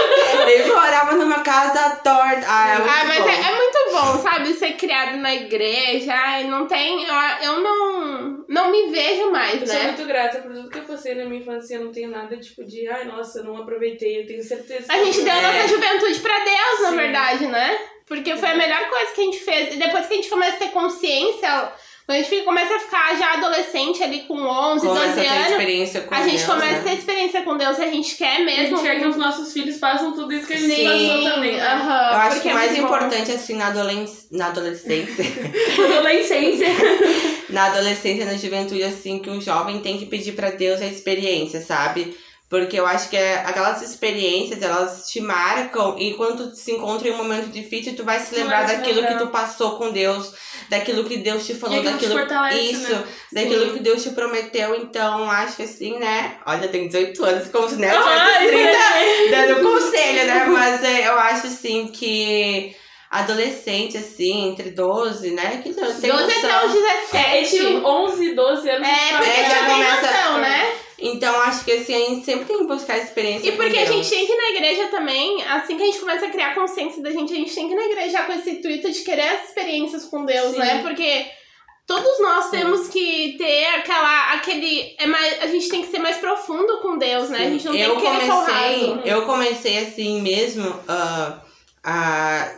Ele 0.53 0.73
morava 0.73 1.13
numa 1.15 1.41
casa 1.41 1.91
torta. 2.03 2.45
Ah, 2.47 2.69
é 2.71 2.79
muito 2.79 2.91
Ah, 2.91 3.05
mas 3.07 3.19
bom. 3.19 3.29
é, 3.29 3.35
é 3.35 3.55
muito 3.55 3.79
Ser 4.55 4.73
criado 4.75 5.17
na 5.19 5.35
igreja. 5.35 6.13
Ai, 6.15 6.45
não 6.45 6.67
tem. 6.67 7.05
Eu, 7.05 7.15
eu 7.43 7.61
não, 7.61 8.45
não 8.49 8.71
me 8.71 8.91
vejo 8.91 9.31
mais, 9.31 9.61
Eu 9.61 9.67
sou 9.67 9.77
né? 9.77 9.83
muito 9.89 10.05
grata 10.07 10.39
por 10.39 10.53
tudo 10.53 10.71
que 10.71 10.79
eu 10.79 10.83
passei 10.85 11.15
na 11.15 11.25
minha 11.25 11.41
infância. 11.41 11.75
Eu 11.77 11.85
não 11.85 11.93
tenho 11.93 12.11
nada 12.11 12.37
tipo 12.37 12.65
de, 12.65 12.87
ai, 12.89 13.05
nossa, 13.05 13.41
eu 13.41 13.45
não 13.45 13.57
aproveitei. 13.59 14.23
Eu 14.23 14.27
tenho 14.27 14.43
certeza. 14.43 14.93
A 14.93 15.05
gente 15.05 15.23
deu 15.23 15.33
a 15.33 15.37
É. 15.39 15.43
nossa 15.43 15.69
juventude 15.69 16.21
pra 16.21 16.39
Deus, 16.39 16.81
na 16.83 16.91
Sim. 16.91 16.97
verdade, 16.97 17.47
né? 17.47 17.79
Porque 18.07 18.37
foi 18.37 18.49
a 18.51 18.55
melhor 18.57 18.89
coisa 18.89 19.13
que 19.13 19.21
a 19.21 19.25
gente 19.25 19.39
fez. 19.41 19.75
E 19.75 19.79
depois 19.79 20.07
que 20.07 20.13
a 20.13 20.17
gente 20.17 20.29
começa 20.29 20.57
a 20.57 20.59
ter 20.59 20.69
consciência, 20.73 21.73
quando 22.07 22.19
a 22.19 22.21
gente 22.21 22.29
fica- 22.31 22.45
começa 22.45 22.75
a 22.75 22.79
ficar 22.81 23.17
já 23.17 23.33
adolescente 23.35 24.03
ali 24.03 24.21
com 24.23 24.35
11, 24.43 24.87
Começa 24.87 25.07
12 25.09 25.21
a 25.21 25.23
ter 25.23 25.29
anos, 25.37 25.51
experiência 25.53 26.01
com 26.03 26.15
a 26.15 26.19
gente 26.23 26.31
Deus, 26.37 26.45
começa 26.45 26.67
a 26.67 26.83
né? 26.83 26.91
ter 26.91 26.99
experiência 26.99 27.43
com 27.43 27.57
Deus 27.57 27.79
e 27.79 27.83
a 27.83 27.91
gente 27.91 28.17
quer 28.17 28.27
A 28.35 28.37
gente 28.37 28.45
mesmo. 28.45 28.83
quer 28.83 28.99
que 29.01 29.07
os 29.07 29.17
nossos 29.17 29.53
filhos 29.53 29.79
façam 29.79 30.13
tudo 30.13 30.33
isso 30.33 30.47
que 30.47 30.53
a 30.53 30.57
gente 30.59 30.75
Sim, 30.75 30.85
passou 30.85 31.33
também. 31.33 31.57
né? 31.57 31.67
aham, 31.67 32.11
Eu 32.13 32.19
acho 32.21 32.41
que 32.41 32.49
o 32.49 32.51
é 32.51 32.55
mais 32.55 32.71
muito 32.73 32.83
bom. 32.89 32.95
importante, 32.97 33.33
assim, 33.33 33.55
na, 33.57 33.67
adolen- 33.69 34.09
na 34.31 34.47
adolescência, 34.49 35.25
Adolescência. 35.99 36.67
na 37.51 37.67
adolescência, 37.67 38.25
na 38.25 38.35
juventude, 38.37 38.83
assim, 38.83 39.19
que 39.19 39.31
um 39.31 39.41
jovem 39.41 39.81
tem 39.81 39.99
que 39.99 40.07
pedir 40.07 40.33
pra 40.33 40.51
Deus 40.51 40.81
a 40.81 40.87
experiência, 40.87 41.61
sabe? 41.61 42.17
Porque 42.49 42.79
eu 42.79 42.87
acho 42.87 43.09
que 43.09 43.17
é, 43.17 43.37
aquelas 43.37 43.83
experiências, 43.83 44.63
elas 44.63 45.09
te 45.09 45.21
marcam 45.21 45.97
e 45.99 46.15
quando 46.15 46.51
tu 46.51 46.57
se 46.57 46.71
encontra 46.73 47.09
em 47.09 47.13
um 47.13 47.17
momento 47.17 47.49
difícil, 47.51 47.97
tu 47.97 48.05
vai 48.05 48.21
se 48.21 48.35
lembrar 48.35 48.69
se 48.69 48.77
daquilo 48.77 49.05
que 49.07 49.15
tu 49.17 49.27
passou 49.29 49.77
com 49.77 49.91
Deus, 49.91 50.33
daquilo 50.69 51.05
que 51.05 51.19
Deus 51.19 51.47
te 51.47 51.55
falou, 51.55 51.79
E 51.79 51.83
daquilo 51.83 52.13
fortalece, 52.19 52.73
isso, 52.73 52.93
né? 52.93 53.05
daquilo 53.33 53.67
Sim. 53.67 53.73
que 53.75 53.81
Deus 53.81 54.03
te 54.03 54.11
prometeu. 54.11 54.75
Então, 54.77 55.31
acho 55.31 55.57
que 55.57 55.63
assim, 55.63 55.99
né? 55.99 56.37
Olha, 56.47 56.69
tem 56.69 56.87
18 56.87 57.25
anos, 57.25 57.49
como 57.49 57.69
se 57.69 57.77
né, 57.77 57.95
eu 57.95 58.01
Ai, 58.03 58.47
tivesse 58.49 59.29
30 59.31 59.47
dando 59.47 59.63
conselho, 59.63 60.27
né? 60.27 60.45
Mas 60.47 60.85
é, 60.85 61.09
eu 61.09 61.19
acho 61.19 61.47
assim 61.47 61.89
que 61.89 62.75
adolescente, 63.11 63.97
assim, 63.97 64.49
entre 64.51 64.71
12, 64.71 65.31
né? 65.31 65.61
Que 65.63 65.69
não 65.71 65.93
tem 65.95 66.11
12 66.11 66.25
noção. 66.25 66.51
até 66.51 66.67
os 66.67 66.75
É, 66.75 67.41
17. 67.43 67.57
entre 67.57 67.77
11 67.87 68.25
e 68.25 68.35
12 68.35 68.71
anos. 68.71 68.89
É, 68.89 69.17
porque 69.17 69.31
É, 69.31 69.43
já 69.45 69.49
já 69.51 69.65
tem 69.67 69.75
começa- 69.75 70.07
noção, 70.13 70.39
né? 70.39 70.73
Então, 70.99 71.35
acho 71.43 71.65
que 71.65 71.73
assim, 71.73 71.95
a 71.95 72.09
gente 72.09 72.25
sempre 72.25 72.45
tem 72.45 72.59
que 72.59 72.67
buscar 72.67 72.99
experiência 72.99 73.49
E 73.49 73.53
porque 73.53 73.75
com 73.75 73.83
a 73.83 73.85
gente 73.85 74.09
tem 74.09 74.27
que 74.27 74.33
ir 74.33 74.37
na 74.37 74.51
igreja 74.51 74.87
também, 74.89 75.43
assim 75.45 75.77
que 75.77 75.83
a 75.83 75.87
gente 75.87 75.99
começa 75.99 76.27
a 76.27 76.31
criar 76.31 76.55
consciência 76.55 77.03
da 77.03 77.11
gente, 77.11 77.33
a 77.33 77.37
gente 77.37 77.55
tem 77.55 77.67
que 77.67 77.75
ir 77.75 77.77
na 77.77 77.87
igreja 77.87 78.23
com 78.23 78.33
esse 78.33 78.51
intuito 78.51 78.91
de 78.91 79.01
querer 79.01 79.29
as 79.29 79.49
experiências 79.49 80.05
com 80.05 80.25
Deus, 80.25 80.53
Sim. 80.53 80.59
né? 80.59 80.83
Porque 80.83 81.27
todos 81.87 82.21
nós 82.21 82.45
Sim. 82.47 82.51
temos 82.59 82.89
que 82.89 83.37
ter 83.37 83.67
aquela, 83.75 84.35
aquele, 84.35 84.95
é 84.99 85.07
mais, 85.07 85.43
a 85.43 85.47
gente 85.49 85.69
tem 85.69 85.83
que 85.83 85.91
ser 85.91 85.99
mais 85.99 86.17
profundo 86.17 86.81
com 86.81 86.97
Deus, 86.97 87.29
né? 87.29 87.39
A 87.39 87.51
gente 87.51 87.65
não 87.65 87.75
eu 87.75 87.97
tem 87.97 88.01
que 88.01 88.11
querer 88.11 88.29
comecei, 88.29 89.01
eu 89.05 89.27
comecei 89.27 89.79
assim 89.79 90.23
mesmo 90.23 90.81
ah, 90.89 91.41
a 91.83 92.53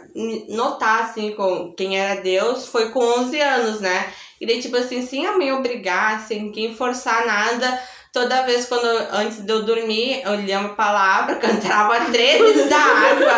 notar 0.49 1.05
assim 1.05 1.33
com 1.33 1.73
quem 1.73 1.99
era 1.99 2.21
Deus 2.21 2.69
foi 2.69 2.91
com 2.91 3.01
11 3.01 3.41
anos, 3.41 3.81
né? 3.81 4.13
E 4.41 4.47
daí 4.47 4.61
tipo 4.61 4.77
assim, 4.77 5.05
sem 5.05 5.27
a 5.27 5.37
mãe 5.37 5.53
obrigar, 5.53 6.21
sem 6.27 6.53
quem 6.53 6.75
forçar 6.75 7.27
nada, 7.27 7.83
toda 8.17 8.45
vez 8.45 8.65
quando 8.65 8.87
antes 9.13 9.43
de 9.45 9.53
eu 9.53 9.63
dormir, 9.63 10.23
eu 10.25 10.37
lia 10.37 10.59
uma 10.59 10.71
palavra, 10.71 11.37
cantava 11.37 12.03
três 12.07 12.41
hinos 12.41 12.71
da 12.71 12.79
água. 12.79 13.33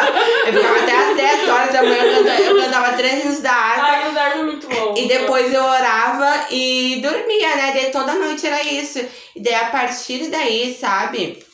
Eu 0.46 0.52
ficava 0.52 0.78
até 0.78 1.10
às 1.10 1.16
10 1.16 1.48
horas 1.48 1.72
da 1.72 1.82
manhã, 1.82 2.04
eu 2.04 2.14
cantava, 2.14 2.40
eu 2.42 2.62
cantava 2.62 2.96
três 2.96 3.24
hinos 3.24 3.40
da 3.40 3.52
água. 3.52 3.84
Ai, 3.84 4.08
o 4.08 4.14
Dardo 4.14 4.38
é 4.38 4.42
muito 4.44 4.68
bom. 4.68 4.94
E 4.96 5.08
depois 5.08 5.52
eu 5.52 5.64
orava 5.64 6.46
e 6.52 7.00
dormia, 7.02 7.56
né? 7.56 7.72
Daí 7.74 7.90
toda 7.90 8.14
noite 8.14 8.46
era 8.46 8.62
isso. 8.62 9.00
E 9.34 9.42
daí 9.42 9.54
a 9.56 9.70
partir 9.70 10.28
daí, 10.28 10.72
sabe? 10.80 11.44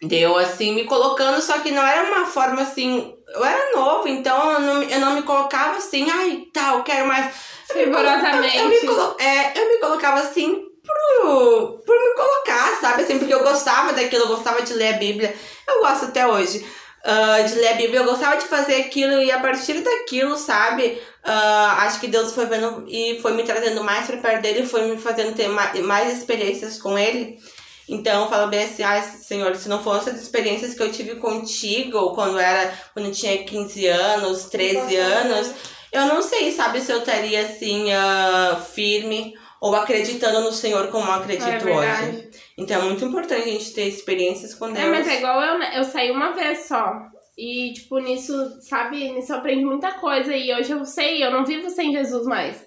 Deu 0.00 0.34
assim, 0.38 0.74
me 0.74 0.84
colocando, 0.84 1.42
só 1.42 1.58
que 1.58 1.70
não 1.70 1.86
era 1.86 2.10
uma 2.10 2.24
forma 2.24 2.62
assim. 2.62 3.12
Eu 3.28 3.44
era 3.44 3.76
novo, 3.76 4.08
então 4.08 4.52
eu 4.52 4.60
não, 4.60 4.82
eu 4.84 5.00
não 5.00 5.14
me 5.14 5.22
colocava 5.22 5.76
assim, 5.76 6.08
ai, 6.10 6.44
tá, 6.50 6.72
eu 6.76 6.82
quero 6.82 7.06
mais. 7.06 7.26
Eu 7.68 7.74
Fervorosamente. 7.74 8.56
Eu 8.56 8.68
me, 8.68 9.22
é, 9.22 9.52
eu 9.60 9.68
me 9.68 9.78
colocava 9.80 10.20
assim 10.20 10.73
pro, 10.84 11.82
por 11.86 11.96
me 11.96 12.14
colocar, 12.14 12.78
sabe? 12.80 13.02
Assim, 13.02 13.18
porque 13.18 13.34
eu 13.34 13.42
gostava 13.42 13.92
daquilo, 13.92 14.24
eu 14.24 14.28
gostava 14.28 14.62
de 14.62 14.74
ler 14.74 14.94
a 14.94 14.98
Bíblia. 14.98 15.34
Eu 15.66 15.80
gosto 15.80 16.06
até 16.06 16.26
hoje. 16.26 16.64
ah, 17.04 17.40
de 17.42 17.54
ler 17.56 17.68
a 17.68 17.74
Bíblia, 17.74 18.00
eu 18.00 18.04
gostava 18.04 18.36
de 18.36 18.46
fazer 18.46 18.76
aquilo 18.76 19.20
e 19.22 19.30
a 19.30 19.38
partir 19.40 19.80
daquilo, 19.82 20.36
sabe? 20.36 21.00
ah, 21.26 21.78
acho 21.86 22.00
que 22.00 22.06
Deus 22.06 22.32
foi 22.34 22.46
vendo 22.46 22.84
e 22.86 23.18
foi 23.22 23.32
me 23.32 23.42
trazendo 23.44 23.82
mais 23.82 24.06
pra 24.06 24.18
perto 24.18 24.42
dele, 24.42 24.66
foi 24.66 24.82
me 24.88 24.98
fazendo 24.98 25.34
ter 25.34 25.48
ma- 25.48 25.72
mais 25.82 26.16
experiências 26.18 26.78
com 26.80 26.98
ele. 26.98 27.38
Então, 27.88 28.24
eu 28.24 28.30
falo 28.30 28.48
bem 28.48 28.64
assim, 28.64 28.82
ai, 28.82 29.02
Senhor, 29.02 29.54
se 29.56 29.68
não 29.68 29.82
fossem 29.82 30.12
as 30.14 30.20
experiências 30.22 30.72
que 30.74 30.82
eu 30.82 30.90
tive 30.92 31.16
contigo, 31.16 32.14
quando 32.14 32.38
era, 32.38 32.72
quando 32.94 33.06
eu 33.06 33.12
tinha 33.12 33.44
15 33.44 33.86
anos, 33.86 34.44
13 34.46 34.96
anos, 34.96 35.50
eu 35.92 36.06
não 36.06 36.22
sei, 36.22 36.50
sabe, 36.52 36.80
se 36.80 36.90
eu 36.92 36.98
estaria 37.00 37.42
assim, 37.42 37.92
ah, 37.92 38.58
firme 38.74 39.34
ou 39.64 39.74
acreditando 39.74 40.42
no 40.42 40.52
Senhor 40.52 40.88
como 40.88 41.08
eu 41.08 41.14
acredito 41.14 41.66
É 41.66 41.74
hoje. 41.74 42.28
Então 42.58 42.82
é 42.82 42.84
muito 42.84 43.02
importante 43.02 43.48
a 43.48 43.52
gente 43.52 43.72
ter 43.72 43.88
experiências 43.88 44.54
com 44.54 44.70
Deus. 44.70 44.78
É, 44.78 44.90
mas 44.90 45.08
é 45.08 45.16
igual 45.16 45.40
eu, 45.40 45.58
né? 45.58 45.72
Eu 45.74 45.84
saí 45.84 46.10
uma 46.10 46.32
vez 46.32 46.66
só. 46.66 46.92
E, 47.36 47.72
tipo, 47.72 47.98
nisso, 47.98 48.60
sabe, 48.60 49.10
nisso 49.12 49.32
eu 49.32 49.38
aprendi 49.38 49.64
muita 49.64 49.92
coisa. 49.92 50.36
E 50.36 50.52
hoje 50.52 50.70
eu 50.70 50.84
sei, 50.84 51.24
eu 51.24 51.30
não 51.30 51.46
vivo 51.46 51.70
sem 51.70 51.92
Jesus 51.92 52.26
mais. 52.26 52.62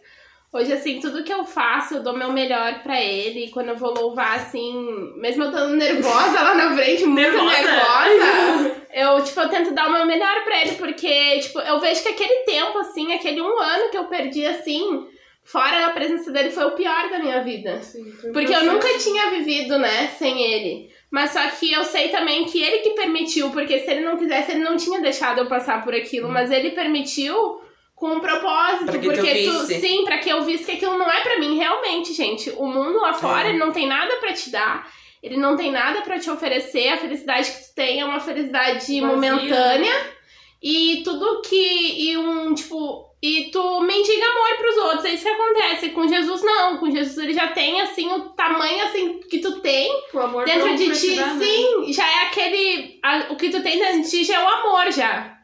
Hoje, 0.52 0.74
assim, 0.74 1.00
tudo 1.00 1.24
que 1.24 1.32
eu 1.32 1.46
faço, 1.46 1.94
eu 1.94 2.04
dou 2.04 2.18
meu 2.18 2.32
melhor 2.32 2.82
pra 2.82 3.00
ele. 3.00 3.46
E 3.46 3.52
quando 3.52 3.70
eu 3.70 3.78
vou 3.78 3.94
louvar, 3.94 4.38
assim, 4.38 4.74
mesmo 5.18 5.44
eu 5.44 5.50
estando 5.50 5.76
nervosa 5.76 6.42
lá 6.42 6.56
na 6.56 6.76
frente, 6.76 7.06
muito 7.06 7.32
Nervosa? 7.32 7.62
nervosa, 7.62 8.76
eu, 8.92 9.24
tipo, 9.24 9.40
eu 9.40 9.50
tento 9.50 9.72
dar 9.72 9.88
o 9.88 9.94
meu 9.94 10.08
melhor 10.08 10.44
pra 10.44 10.62
ele. 10.62 10.72
Porque, 10.72 11.42
tipo, 11.42 11.60
eu 11.60 11.80
vejo 11.80 12.02
que 12.02 12.10
aquele 12.10 12.44
tempo, 12.46 12.80
assim, 12.80 13.14
aquele 13.14 13.40
um 13.40 13.60
ano 13.60 13.92
que 13.92 13.98
eu 14.00 14.06
perdi, 14.06 14.48
assim, 14.48 15.06
fora 15.52 15.88
a 15.88 15.90
presença 15.92 16.32
dele, 16.32 16.52
foi 16.52 16.66
o 16.66 16.72
pior 16.72 17.10
da 17.10 17.20
minha 17.20 17.42
vida. 17.44 17.82
Sim, 17.82 18.04
Porque 18.34 18.54
eu 18.54 18.66
nunca 18.66 18.88
tinha 19.00 19.30
vivido, 19.32 19.78
né, 19.80 20.08
sem 20.18 20.44
ele. 20.44 20.90
Mas 21.10 21.32
só 21.32 21.40
que 21.48 21.72
eu 21.72 21.84
sei 21.86 22.10
também 22.10 22.44
que 22.46 22.62
ele 22.62 22.80
que 22.80 22.90
permitiu, 22.92 23.50
porque 23.52 23.80
se 23.80 23.90
ele 23.90 24.02
não 24.02 24.18
quisesse, 24.18 24.52
ele 24.52 24.64
não 24.64 24.76
tinha 24.76 25.00
deixado 25.00 25.40
eu 25.40 25.46
passar 25.48 25.84
por 25.84 25.96
aquilo. 25.96 26.28
Mas 26.30 26.52
ele 26.52 26.72
permitiu 26.72 27.62
com 27.96 28.10
um 28.10 28.20
propósito. 28.20 28.86
Pra 28.86 29.00
que 29.00 29.08
tu 29.08 29.14
porque 29.16 29.34
visse. 29.34 29.80
Sim, 29.80 30.04
pra 30.04 30.18
que 30.18 30.30
eu 30.30 30.44
visse 30.44 30.66
que 30.66 30.74
aquilo 30.74 30.98
não 30.98 31.10
é 31.10 31.22
pra 31.22 31.40
mim, 31.40 31.58
realmente, 31.58 32.14
gente. 32.14 32.50
O 32.52 32.68
mundo 32.68 33.00
lá 33.00 33.14
fora, 33.14 33.48
É. 33.48 33.50
ele 33.52 33.58
não 33.58 33.72
tem 33.72 33.88
nada 33.88 34.18
pra 34.18 34.34
te 34.34 34.50
dar. 34.50 34.88
Ele 35.24 35.38
não 35.38 35.56
tem 35.56 35.72
nada 35.72 36.02
pra 36.02 36.20
te 36.20 36.30
oferecer. 36.30 36.90
A 36.90 36.98
felicidade 36.98 37.50
que 37.50 37.58
tu 37.70 37.74
tem 37.76 38.02
é 38.02 38.06
uma 38.06 38.20
felicidade 38.20 38.74
Vazia, 38.76 39.06
momentânea. 39.06 40.17
E 40.62 41.02
tudo 41.04 41.42
que. 41.42 42.10
E 42.12 42.18
um, 42.18 42.54
tipo. 42.54 43.06
E 43.22 43.50
tu 43.52 43.80
mendiga 43.82 44.26
amor 44.28 44.58
pros 44.58 44.78
outros. 44.78 45.06
É 45.06 45.14
isso 45.14 45.24
que 45.24 45.30
acontece. 45.30 45.90
Com 45.90 46.08
Jesus, 46.08 46.42
não. 46.44 46.78
Com 46.78 46.92
Jesus, 46.92 47.18
ele 47.18 47.34
já 47.34 47.48
tem, 47.48 47.82
assim, 47.82 48.08
o 48.12 48.30
tamanho, 48.30 48.84
assim, 48.86 49.20
que 49.22 49.40
tu 49.40 49.60
tem 49.60 49.92
O 50.14 50.20
amor 50.20 50.46
dentro 50.46 50.76
de 50.76 50.92
ti. 51.00 51.16
né? 51.16 51.38
Sim, 51.40 51.92
já 51.92 52.08
é 52.08 52.26
aquele. 52.28 53.00
a- 53.04 53.28
o 53.32 53.36
que 53.36 53.50
tu 53.50 53.62
tem 53.64 53.80
dentro 53.80 54.04
de 54.04 54.10
ti 54.10 54.24
já 54.24 54.40
é 54.40 54.44
o 54.44 54.48
amor, 54.48 54.92
já. 54.92 55.36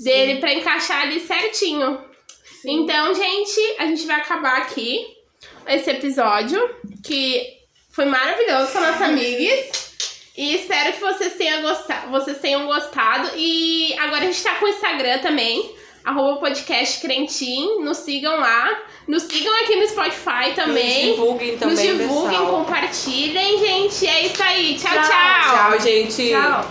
Dele 0.00 0.40
pra 0.40 0.52
encaixar 0.52 1.02
ali 1.02 1.20
certinho. 1.20 2.00
Sim. 2.60 2.82
Então, 2.82 3.14
gente, 3.14 3.60
a 3.78 3.86
gente 3.86 4.04
vai 4.06 4.16
acabar 4.16 4.58
aqui 4.58 5.04
esse 5.68 5.90
episódio, 5.90 6.60
que 7.04 7.44
foi 7.90 8.04
maravilhoso 8.06 8.72
com 8.72 8.78
a 8.78 8.90
nossa 8.92 9.04
amigas. 9.06 9.81
E 10.36 10.54
espero 10.56 10.92
que 10.94 11.00
vocês 11.00 11.34
tenham 11.34 11.62
gostado, 11.62 12.10
vocês 12.10 12.38
tenham 12.38 12.66
gostado. 12.66 13.30
E 13.36 13.94
agora 13.98 14.22
a 14.22 14.26
gente 14.26 14.42
tá 14.42 14.54
com 14.54 14.64
o 14.64 14.68
Instagram 14.68 15.18
também, 15.18 15.74
arroba 16.04 16.40
podcast 16.40 17.00
Crentim. 17.00 17.80
Nos 17.80 17.98
sigam 17.98 18.38
lá. 18.40 18.70
Nos 19.06 19.24
sigam 19.24 19.52
aqui 19.62 19.76
no 19.76 19.86
Spotify 19.88 20.46
Nos 20.48 20.54
também. 20.56 21.10
divulguem 21.12 21.58
também, 21.58 21.74
Nos 21.76 21.82
divulguem, 21.82 22.38
pessoal. 22.38 22.50
compartilhem, 22.64 23.58
gente. 23.58 24.06
É 24.06 24.26
isso 24.26 24.42
aí. 24.42 24.76
Tchau, 24.80 24.92
Tchau. 24.92 25.02
tchau. 25.02 25.70
Tchau, 25.70 25.80
gente. 25.80 26.30
Tchau. 26.30 26.68